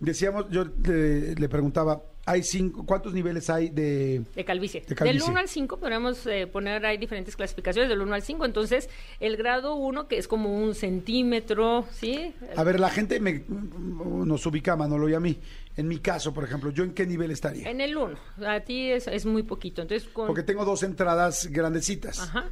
Decíamos, 0.00 0.46
yo 0.50 0.64
le, 0.64 1.34
le 1.34 1.48
preguntaba, 1.48 2.02
hay 2.28 2.42
cinco, 2.42 2.84
¿cuántos 2.84 3.14
niveles 3.14 3.48
hay 3.48 3.70
de...? 3.70 4.22
De 4.34 4.44
calvicie. 4.44 4.82
De 4.86 4.94
calvicie. 4.94 5.20
Del 5.20 5.30
1 5.30 5.40
al 5.40 5.48
5 5.48 5.78
podemos 5.78 6.26
eh, 6.26 6.46
poner, 6.46 6.84
hay 6.84 6.98
diferentes 6.98 7.34
clasificaciones, 7.34 7.88
del 7.88 8.02
1 8.02 8.14
al 8.14 8.22
5. 8.22 8.44
Entonces, 8.44 8.90
el 9.18 9.38
grado 9.38 9.74
1, 9.76 10.08
que 10.08 10.18
es 10.18 10.28
como 10.28 10.54
un 10.54 10.74
centímetro, 10.74 11.86
¿sí? 11.90 12.34
A 12.54 12.62
ver, 12.64 12.80
la 12.80 12.90
gente 12.90 13.18
me, 13.18 13.44
nos 13.48 14.44
ubica 14.44 14.76
Manolo 14.76 15.08
y 15.08 15.14
a 15.14 15.20
mí. 15.20 15.38
En 15.76 15.88
mi 15.88 16.00
caso, 16.00 16.34
por 16.34 16.44
ejemplo, 16.44 16.70
¿yo 16.70 16.84
en 16.84 16.92
qué 16.92 17.06
nivel 17.06 17.30
estaría? 17.30 17.70
En 17.70 17.80
el 17.80 17.96
1. 17.96 18.18
A 18.46 18.60
ti 18.60 18.90
es, 18.90 19.06
es 19.06 19.24
muy 19.24 19.42
poquito. 19.42 19.80
Entonces, 19.80 20.06
con... 20.08 20.26
Porque 20.26 20.42
tengo 20.42 20.66
dos 20.66 20.82
entradas 20.82 21.46
grandecitas. 21.46 22.20
Ajá. 22.20 22.50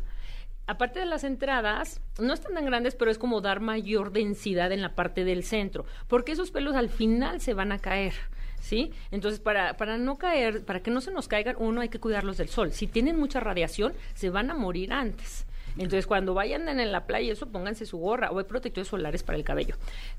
Aparte 0.67 0.99
de 0.99 1.07
las 1.07 1.23
entradas, 1.23 2.01
no 2.19 2.33
están 2.33 2.55
tan 2.55 2.67
grandes, 2.67 2.95
pero 2.97 3.11
es 3.11 3.19
como 3.19 3.41
dar 3.41 3.61
mayor 3.61 4.13
densidad 4.13 4.73
en 4.73 4.83
la 4.83 4.95
parte 4.95 5.25
del 5.25 5.45
centro, 5.45 5.87
porque 6.09 6.33
esos 6.33 6.51
pelos 6.51 6.75
al 6.75 6.89
final 6.89 7.41
se 7.41 7.55
van 7.55 7.73
a 7.73 7.79
caer. 7.79 8.15
¿Sí? 8.61 8.91
Entonces, 9.13 9.39
para, 9.39 9.77
para 9.77 9.97
no 9.97 10.19
caer, 10.19 10.65
para 10.65 10.83
que 10.83 10.91
no 10.91 11.01
se 11.01 11.13
nos 11.13 11.29
caigan, 11.29 11.55
uno 11.59 11.83
hay 11.83 11.89
que 11.89 12.01
cuidarlos 12.01 12.37
del 12.37 12.49
sol. 12.49 12.73
Si 12.73 12.89
tienen 12.89 13.17
mucha 13.17 13.39
radiación, 13.39 13.93
se 14.15 14.29
van 14.29 14.51
a 14.51 14.55
morir 14.55 14.93
antes. 14.93 15.47
Entonces, 15.79 16.07
cuando 16.07 16.35
vayan 16.35 16.69
en 16.69 16.91
la 16.91 17.07
playa, 17.07 17.33
eso 17.33 17.47
pónganse 17.47 17.87
su 17.87 17.99
gorra 17.99 18.31
o 18.31 18.39
hay 18.39 18.45
protectores 18.45 18.89
solares 18.89 19.23
para 19.23 19.39
el 19.39 19.45
cabello. 19.45 19.77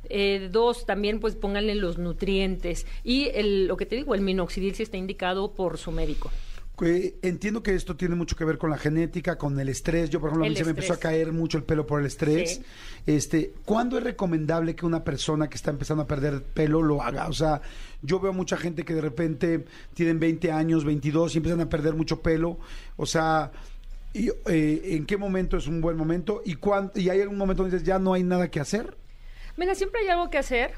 Eh, 0.07 0.49
dos, 0.51 0.85
también 0.85 1.19
pues 1.19 1.35
pónganle 1.35 1.75
los 1.75 1.97
nutrientes. 1.97 2.85
Y 3.03 3.29
el, 3.33 3.67
lo 3.67 3.75
que 3.75 3.85
te 3.85 3.95
digo, 3.95 4.13
el 4.13 4.21
minoxidil 4.21 4.75
si 4.75 4.83
está 4.83 4.97
indicado 4.97 5.51
por 5.51 5.77
su 5.77 5.91
médico. 5.91 6.31
Entiendo 6.79 7.63
que 7.63 7.73
esto 7.73 7.95
tiene 7.95 8.13
mucho 8.15 8.35
que 8.35 8.45
ver 8.45 8.57
con 8.59 8.69
la 8.69 8.77
genética, 8.77 9.37
con 9.37 9.59
el 9.59 9.67
estrés. 9.69 10.09
Yo, 10.11 10.19
por 10.19 10.29
ejemplo, 10.29 10.45
a 10.45 10.49
mí 10.49 10.53
El 10.53 10.57
se 10.57 10.63
me 10.65 10.69
empezó 10.71 10.93
a 10.93 10.97
caer 10.97 11.31
mucho 11.33 11.57
el 11.57 11.63
pelo 11.63 11.87
por 11.87 11.99
el 11.99 12.05
estrés. 12.05 12.55
Sí. 12.55 12.63
Este, 13.07 13.53
¿cuándo 13.65 13.97
es 13.97 14.03
recomendable 14.03 14.75
que 14.75 14.85
una 14.85 15.03
persona 15.03 15.49
que 15.49 15.55
está 15.55 15.71
empezando 15.71 16.03
a 16.03 16.07
perder 16.07 16.43
pelo 16.43 16.83
lo 16.83 17.01
haga? 17.01 17.27
O 17.29 17.33
sea, 17.33 17.61
yo 18.03 18.19
veo 18.19 18.31
mucha 18.33 18.57
gente 18.57 18.85
que 18.85 18.93
de 18.93 19.01
repente 19.01 19.65
tienen 19.95 20.19
20 20.19 20.51
años, 20.51 20.85
22 20.85 21.33
y 21.33 21.37
empiezan 21.37 21.61
a 21.61 21.69
perder 21.69 21.95
mucho 21.95 22.21
pelo. 22.21 22.59
O 22.95 23.05
sea, 23.07 23.51
y, 24.13 24.29
eh, 24.45 24.81
¿en 24.95 25.05
qué 25.07 25.17
momento 25.17 25.57
es 25.57 25.65
un 25.67 25.81
buen 25.81 25.97
momento? 25.97 26.41
¿Y, 26.45 26.55
cuán- 26.55 26.91
¿Y 26.95 27.09
hay 27.09 27.21
algún 27.21 27.37
momento 27.37 27.63
donde 27.63 27.75
dices, 27.77 27.87
ya 27.87 27.97
no 27.97 28.13
hay 28.13 28.23
nada 28.23 28.51
que 28.51 28.59
hacer? 28.59 28.95
Mira, 29.57 29.73
siempre 29.73 30.01
hay 30.01 30.09
algo 30.09 30.29
que 30.29 30.37
hacer. 30.37 30.71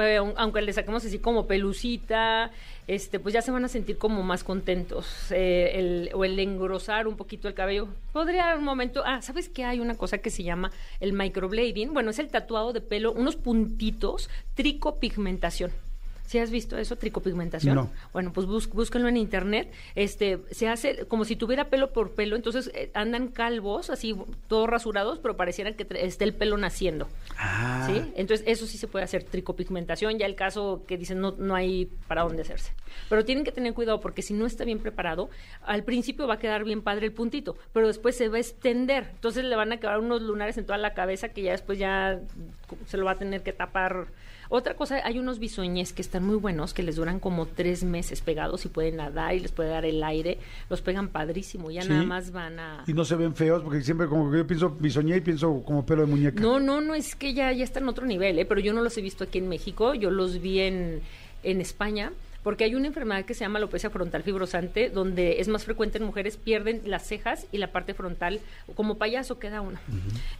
Eh, 0.00 0.16
aun- 0.18 0.34
aunque 0.36 0.62
le 0.62 0.72
saquemos 0.72 1.04
así 1.04 1.18
como 1.18 1.46
pelucita, 1.46 2.50
este, 2.86 3.18
pues 3.20 3.32
ya 3.32 3.42
se 3.42 3.50
van 3.50 3.64
a 3.64 3.68
sentir 3.68 3.98
como 3.98 4.22
más 4.22 4.44
contentos. 4.44 5.30
eh, 5.30 5.72
el- 5.74 6.10
o 6.14 6.24
el 6.24 6.38
engrosar 6.38 7.06
un 7.06 7.16
poquito 7.16 7.48
el 7.48 7.54
cabello. 7.54 7.88
Podría 8.12 8.54
un 8.56 8.64
momento. 8.64 9.02
Ah, 9.04 9.22
¿sabes 9.22 9.48
que 9.48 9.64
hay 9.64 9.80
una 9.80 9.96
cosa 9.96 10.18
que 10.18 10.30
se 10.30 10.42
llama 10.42 10.70
el 11.00 11.12
microblading? 11.12 11.92
Bueno, 11.94 12.10
es 12.10 12.18
el 12.18 12.28
tatuado 12.28 12.72
de 12.72 12.80
pelo, 12.80 13.12
unos 13.12 13.36
puntitos, 13.36 14.28
tricopigmentación. 14.54 15.70
¿Sí 16.32 16.38
has 16.38 16.50
visto 16.50 16.78
eso, 16.78 16.96
tricopigmentación? 16.96 17.74
No. 17.74 17.90
Bueno, 18.14 18.32
pues 18.32 18.46
bus- 18.46 18.70
búsquenlo 18.70 19.06
en 19.08 19.18
internet. 19.18 19.70
Este, 19.94 20.38
se 20.50 20.66
hace 20.66 21.04
como 21.04 21.26
si 21.26 21.36
tuviera 21.36 21.68
pelo 21.68 21.92
por 21.92 22.12
pelo, 22.12 22.36
entonces 22.36 22.70
eh, 22.74 22.90
andan 22.94 23.28
calvos, 23.28 23.90
así 23.90 24.16
todos 24.48 24.66
rasurados, 24.66 25.18
pero 25.18 25.36
pareciera 25.36 25.72
que 25.72 25.86
esté 26.00 26.24
el 26.24 26.32
pelo 26.32 26.56
naciendo. 26.56 27.06
Ah. 27.36 27.86
¿Sí? 27.86 28.12
Entonces, 28.16 28.46
eso 28.48 28.64
sí 28.66 28.78
se 28.78 28.88
puede 28.88 29.04
hacer, 29.04 29.24
tricopigmentación, 29.24 30.18
ya 30.18 30.24
el 30.24 30.34
caso 30.34 30.84
que 30.88 30.96
dicen 30.96 31.20
no, 31.20 31.32
no 31.36 31.54
hay 31.54 31.90
para 32.08 32.22
dónde 32.22 32.40
hacerse. 32.40 32.72
Pero 33.10 33.26
tienen 33.26 33.44
que 33.44 33.52
tener 33.52 33.74
cuidado 33.74 34.00
porque 34.00 34.22
si 34.22 34.32
no 34.32 34.46
está 34.46 34.64
bien 34.64 34.78
preparado, 34.78 35.28
al 35.66 35.84
principio 35.84 36.26
va 36.26 36.34
a 36.34 36.38
quedar 36.38 36.64
bien 36.64 36.80
padre 36.80 37.04
el 37.04 37.12
puntito, 37.12 37.58
pero 37.74 37.88
después 37.88 38.16
se 38.16 38.30
va 38.30 38.38
a 38.38 38.40
extender. 38.40 39.10
Entonces 39.12 39.44
le 39.44 39.54
van 39.54 39.70
a 39.72 39.76
quedar 39.76 39.98
unos 39.98 40.22
lunares 40.22 40.56
en 40.56 40.64
toda 40.64 40.78
la 40.78 40.94
cabeza 40.94 41.28
que 41.28 41.42
ya 41.42 41.52
después 41.52 41.78
ya 41.78 42.20
se 42.86 42.96
lo 42.96 43.04
va 43.04 43.10
a 43.10 43.18
tener 43.18 43.42
que 43.42 43.52
tapar. 43.52 44.06
Otra 44.54 44.74
cosa, 44.74 45.00
hay 45.02 45.18
unos 45.18 45.38
bisoñes 45.38 45.94
que 45.94 46.02
están 46.02 46.26
muy 46.26 46.36
buenos, 46.36 46.74
que 46.74 46.82
les 46.82 46.96
duran 46.96 47.20
como 47.20 47.46
tres 47.46 47.84
meses 47.84 48.20
pegados 48.20 48.66
y 48.66 48.68
pueden 48.68 48.96
nadar 48.96 49.34
y 49.34 49.40
les 49.40 49.50
puede 49.50 49.70
dar 49.70 49.86
el 49.86 50.04
aire. 50.04 50.36
Los 50.68 50.82
pegan 50.82 51.08
padrísimo, 51.08 51.70
ya 51.70 51.80
Sí. 51.80 51.88
nada 51.88 52.02
más 52.02 52.32
van 52.32 52.60
a... 52.60 52.84
Y 52.86 52.92
no 52.92 53.06
se 53.06 53.16
ven 53.16 53.34
feos, 53.34 53.62
porque 53.62 53.80
siempre 53.80 54.08
como 54.08 54.30
que 54.30 54.36
yo 54.36 54.46
pienso 54.46 54.68
bisoñé 54.68 55.16
y 55.16 55.20
pienso 55.22 55.62
como 55.64 55.86
pelo 55.86 56.02
de 56.02 56.08
muñeca. 56.08 56.38
No, 56.42 56.60
no, 56.60 56.82
no, 56.82 56.94
es 56.94 57.14
que 57.16 57.32
ya, 57.32 57.50
ya 57.52 57.64
está 57.64 57.80
en 57.80 57.88
otro 57.88 58.04
nivel, 58.04 58.38
¿eh? 58.38 58.44
pero 58.44 58.60
yo 58.60 58.74
no 58.74 58.82
los 58.82 58.94
he 58.98 59.00
visto 59.00 59.24
aquí 59.24 59.38
en 59.38 59.48
México, 59.48 59.94
yo 59.94 60.10
los 60.10 60.38
vi 60.42 60.60
en, 60.60 61.00
en 61.44 61.60
España, 61.62 62.12
porque 62.42 62.64
hay 62.64 62.74
una 62.74 62.86
enfermedad 62.88 63.24
que 63.24 63.34
se 63.34 63.40
llama 63.40 63.58
alopecia 63.58 63.90
frontal 63.90 64.22
fibrosante, 64.22 64.90
donde 64.90 65.40
es 65.40 65.48
más 65.48 65.64
frecuente 65.64 65.98
en 65.98 66.04
mujeres, 66.04 66.36
pierden 66.36 66.82
las 66.86 67.06
cejas 67.06 67.46
y 67.52 67.58
la 67.58 67.72
parte 67.72 67.94
frontal, 67.94 68.40
como 68.74 68.98
payaso 68.98 69.38
queda 69.38 69.60
uno. 69.60 69.78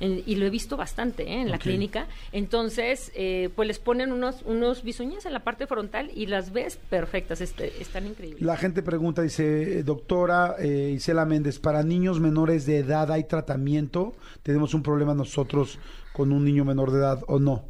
En- 0.00 0.22
y 0.26 0.36
lo 0.36 0.46
he 0.46 0.50
visto 0.50 0.76
bastante 0.76 1.22
¿eh? 1.24 1.40
en 1.42 1.50
la 1.50 1.58
clínica. 1.58 2.06
Entonces, 2.32 3.12
eh, 3.14 3.50
pues 3.54 3.68
les 3.68 3.78
ponen 3.78 4.12
unos, 4.12 4.42
unos 4.44 4.82
bisoñas 4.82 5.26
en 5.26 5.32
la 5.32 5.40
parte 5.44 5.66
frontal 5.66 6.10
y 6.14 6.26
las 6.26 6.52
ves 6.52 6.78
perfectas, 6.90 7.40
este, 7.40 7.80
están 7.80 8.06
increíbles. 8.06 8.42
La 8.42 8.56
gente 8.56 8.82
pregunta, 8.82 9.22
dice, 9.22 9.82
doctora 9.82 10.56
eh, 10.58 10.92
Isela 10.96 11.24
Méndez, 11.24 11.58
¿para 11.58 11.82
niños 11.82 12.20
menores 12.20 12.66
de 12.66 12.78
edad 12.78 13.10
hay 13.12 13.24
tratamiento? 13.24 14.14
¿Tenemos 14.42 14.74
un 14.74 14.82
problema 14.82 15.14
nosotros 15.14 15.78
con 16.12 16.32
un 16.32 16.44
niño 16.44 16.64
menor 16.64 16.90
de 16.90 16.98
edad 16.98 17.20
o 17.26 17.38
no? 17.38 17.64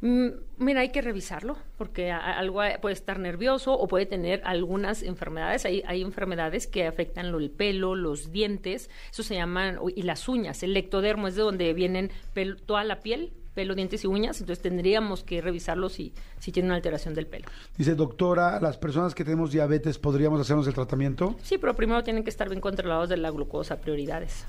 Mm, 0.00 0.28
Mira, 0.58 0.80
hay 0.80 0.90
que 0.90 1.02
revisarlo 1.02 1.56
porque 1.78 2.10
algo 2.12 2.60
puede 2.80 2.92
estar 2.92 3.18
nervioso 3.18 3.72
o 3.74 3.88
puede 3.88 4.06
tener 4.06 4.40
algunas 4.44 5.02
enfermedades. 5.02 5.64
Hay, 5.64 5.82
hay 5.86 6.02
enfermedades 6.02 6.66
que 6.66 6.86
afectan 6.86 7.26
el 7.26 7.50
pelo, 7.50 7.94
los 7.96 8.30
dientes, 8.30 8.88
eso 9.10 9.22
se 9.22 9.34
llaman, 9.34 9.78
y 9.96 10.02
las 10.02 10.28
uñas. 10.28 10.62
El 10.62 10.76
ectodermo 10.76 11.26
es 11.28 11.34
de 11.34 11.42
donde 11.42 11.72
vienen 11.74 12.10
pel- 12.34 12.56
toda 12.64 12.84
la 12.84 13.00
piel, 13.00 13.32
pelo, 13.54 13.74
dientes 13.76 14.02
y 14.02 14.08
uñas, 14.08 14.40
entonces 14.40 14.62
tendríamos 14.62 15.22
que 15.22 15.40
revisarlo 15.40 15.88
si, 15.88 16.12
si 16.40 16.50
tiene 16.50 16.68
una 16.68 16.76
alteración 16.76 17.14
del 17.14 17.26
pelo. 17.26 17.46
Dice, 17.78 17.94
doctora, 17.94 18.60
las 18.60 18.78
personas 18.78 19.14
que 19.14 19.24
tenemos 19.24 19.52
diabetes, 19.52 19.98
¿podríamos 19.98 20.40
hacernos 20.40 20.66
el 20.66 20.74
tratamiento? 20.74 21.36
Sí, 21.42 21.58
pero 21.58 21.74
primero 21.74 22.02
tienen 22.02 22.24
que 22.24 22.30
estar 22.30 22.48
bien 22.48 22.60
controlados 22.60 23.08
de 23.08 23.16
la 23.16 23.30
glucosa, 23.30 23.80
prioridades. 23.80 24.44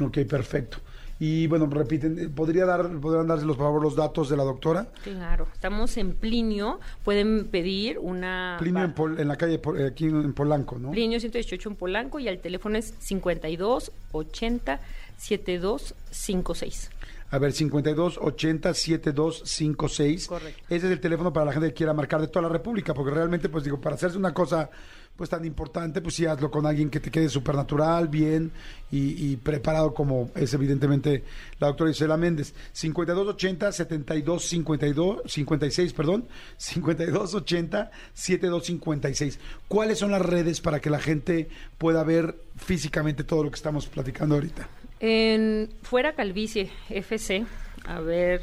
Ok, 0.00 0.18
perfecto. 0.28 0.78
Y 1.20 1.48
bueno, 1.48 1.66
repiten, 1.66 2.32
¿podría 2.32 2.64
dar, 2.64 2.88
¿podrían 3.00 3.26
darse 3.26 3.44
por 3.44 3.56
favor 3.56 3.82
los 3.82 3.96
datos 3.96 4.28
de 4.28 4.36
la 4.36 4.44
doctora? 4.44 4.86
Claro, 5.02 5.48
estamos 5.52 5.96
en 5.96 6.14
Plinio, 6.14 6.78
pueden 7.04 7.48
pedir 7.48 7.98
una... 7.98 8.56
Plinio 8.60 8.84
en, 8.84 8.92
Pol- 8.94 9.18
en 9.18 9.26
la 9.26 9.36
calle, 9.36 9.60
aquí 9.90 10.04
en 10.04 10.32
Polanco, 10.32 10.78
¿no? 10.78 10.92
Plinio 10.92 11.18
118 11.18 11.70
en 11.70 11.74
Polanco 11.76 12.20
y 12.20 12.28
el 12.28 12.38
teléfono 12.38 12.78
es 12.78 12.94
52 13.00 13.90
80 14.12 14.80
72 15.16 15.94
56. 16.12 16.90
A 17.30 17.38
ver, 17.38 17.52
52 17.52 18.18
80 18.18 18.74
7256. 18.74 20.26
Correcto. 20.26 20.62
Ese 20.68 20.86
es 20.86 20.92
el 20.92 21.00
teléfono 21.00 21.32
para 21.32 21.46
la 21.46 21.52
gente 21.52 21.68
que 21.68 21.74
quiera 21.74 21.92
marcar 21.92 22.20
de 22.20 22.28
toda 22.28 22.42
la 22.44 22.48
República, 22.48 22.94
porque 22.94 23.10
realmente, 23.10 23.48
pues 23.48 23.64
digo, 23.64 23.80
para 23.80 23.96
hacerse 23.96 24.16
una 24.16 24.32
cosa 24.32 24.70
pues 25.18 25.30
tan 25.30 25.44
importante, 25.44 26.00
pues 26.00 26.14
sí 26.14 26.26
hazlo 26.26 26.48
con 26.48 26.64
alguien 26.64 26.90
que 26.90 27.00
te 27.00 27.10
quede 27.10 27.28
súper 27.28 27.56
natural, 27.56 28.06
bien 28.06 28.52
y, 28.88 29.32
y 29.32 29.36
preparado 29.36 29.92
como 29.92 30.30
es 30.36 30.54
evidentemente 30.54 31.24
la 31.58 31.66
doctora 31.66 31.90
Isela 31.90 32.16
Méndez. 32.16 32.54
5280 32.72 33.72
7252 33.72 35.22
56, 35.26 35.92
perdón, 35.92 36.28
5280 36.56 37.90
7256. 38.14 39.40
¿Cuáles 39.66 39.98
son 39.98 40.12
las 40.12 40.22
redes 40.22 40.60
para 40.60 40.78
que 40.78 40.88
la 40.88 41.00
gente 41.00 41.48
pueda 41.78 42.04
ver 42.04 42.40
físicamente 42.56 43.24
todo 43.24 43.42
lo 43.42 43.50
que 43.50 43.56
estamos 43.56 43.86
platicando 43.86 44.36
ahorita? 44.36 44.68
En 45.00 45.70
Fuera 45.82 46.14
Calvicie, 46.14 46.70
FC, 46.90 47.46
a 47.86 48.00
ver, 48.00 48.40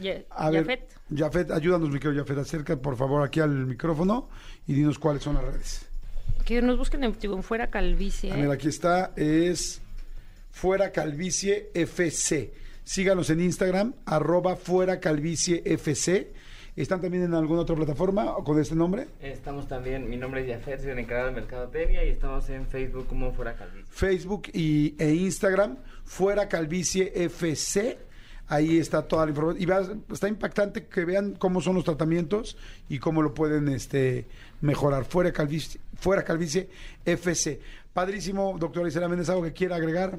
Ya- 0.00 0.22
A 0.30 0.50
ver, 0.50 0.62
Yafet. 0.66 0.88
Jafet, 1.16 1.50
ayúdanos, 1.52 1.88
mi 1.90 1.98
querido 1.98 2.22
Jafet, 2.22 2.38
acerca 2.38 2.76
por 2.76 2.96
favor 2.96 3.22
aquí 3.24 3.40
al 3.40 3.66
micrófono 3.66 4.28
y 4.66 4.74
dinos 4.74 4.98
cuáles 4.98 5.22
son 5.22 5.34
las 5.36 5.44
redes. 5.44 5.86
Que 6.44 6.60
nos 6.60 6.76
busquen 6.76 7.02
en, 7.04 7.16
en 7.22 7.42
Fuera 7.42 7.68
Calvicie. 7.70 8.30
Ah, 8.32 8.36
mira, 8.36 8.52
aquí 8.52 8.68
está, 8.68 9.12
es 9.16 9.80
Fuera 10.50 10.92
Calvicie 10.92 11.70
FC. 11.72 12.52
Síganos 12.84 13.30
en 13.30 13.40
Instagram, 13.40 13.94
arroba 14.04 14.54
Fuera 14.56 15.00
Calvicie 15.00 15.62
FC. 15.64 16.32
¿Están 16.76 17.00
también 17.00 17.24
en 17.24 17.32
alguna 17.32 17.62
otra 17.62 17.74
plataforma 17.74 18.36
o 18.36 18.44
con 18.44 18.60
este 18.60 18.74
nombre? 18.74 19.08
Estamos 19.20 19.66
también, 19.66 20.10
mi 20.10 20.18
nombre 20.18 20.42
es 20.42 20.58
Jafet, 20.58 20.82
soy 20.82 20.90
el 20.90 20.98
encargado 20.98 21.30
de 21.30 21.40
Mercadotecnia 21.40 22.04
y 22.04 22.10
estamos 22.10 22.50
en 22.50 22.66
Facebook 22.66 23.06
como 23.06 23.32
Fuera 23.32 23.56
Calvicie. 23.56 23.86
Facebook 23.88 24.48
y, 24.52 24.94
e 24.98 25.14
Instagram, 25.14 25.78
Fuera 26.04 26.46
Calvicie 26.48 27.12
FC. 27.14 27.96
Ahí 28.48 28.76
está 28.76 29.08
toda 29.08 29.24
la 29.24 29.30
información. 29.30 29.62
Y 29.62 29.64
veas, 29.64 29.90
está 30.12 30.28
impactante 30.28 30.86
que 30.86 31.06
vean 31.06 31.32
cómo 31.36 31.62
son 31.62 31.76
los 31.76 31.84
tratamientos 31.84 32.58
y 32.90 32.98
cómo 32.98 33.22
lo 33.22 33.32
pueden 33.32 33.68
este, 33.68 34.26
mejorar. 34.60 35.06
Fuera 35.06 35.32
Calvicie, 35.32 35.80
Fuera 35.94 36.24
Calvicie 36.24 36.68
FC. 37.06 37.58
Padrísimo, 37.96 38.56
doctora 38.58 38.88
Isela 38.88 39.08
Méndez, 39.08 39.30
¿algo 39.30 39.42
que 39.42 39.54
quiera 39.54 39.76
agregar? 39.76 40.18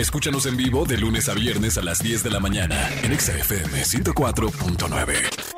Escúchanos 0.00 0.46
en 0.46 0.56
vivo 0.56 0.84
de 0.84 0.98
lunes 0.98 1.28
a 1.28 1.34
viernes 1.34 1.78
a 1.78 1.82
las 1.82 2.02
10 2.02 2.24
de 2.24 2.30
la 2.30 2.40
mañana 2.40 2.88
en 3.04 3.12
Exa 3.12 3.38
FM 3.38 3.84
104.9. 3.84 5.57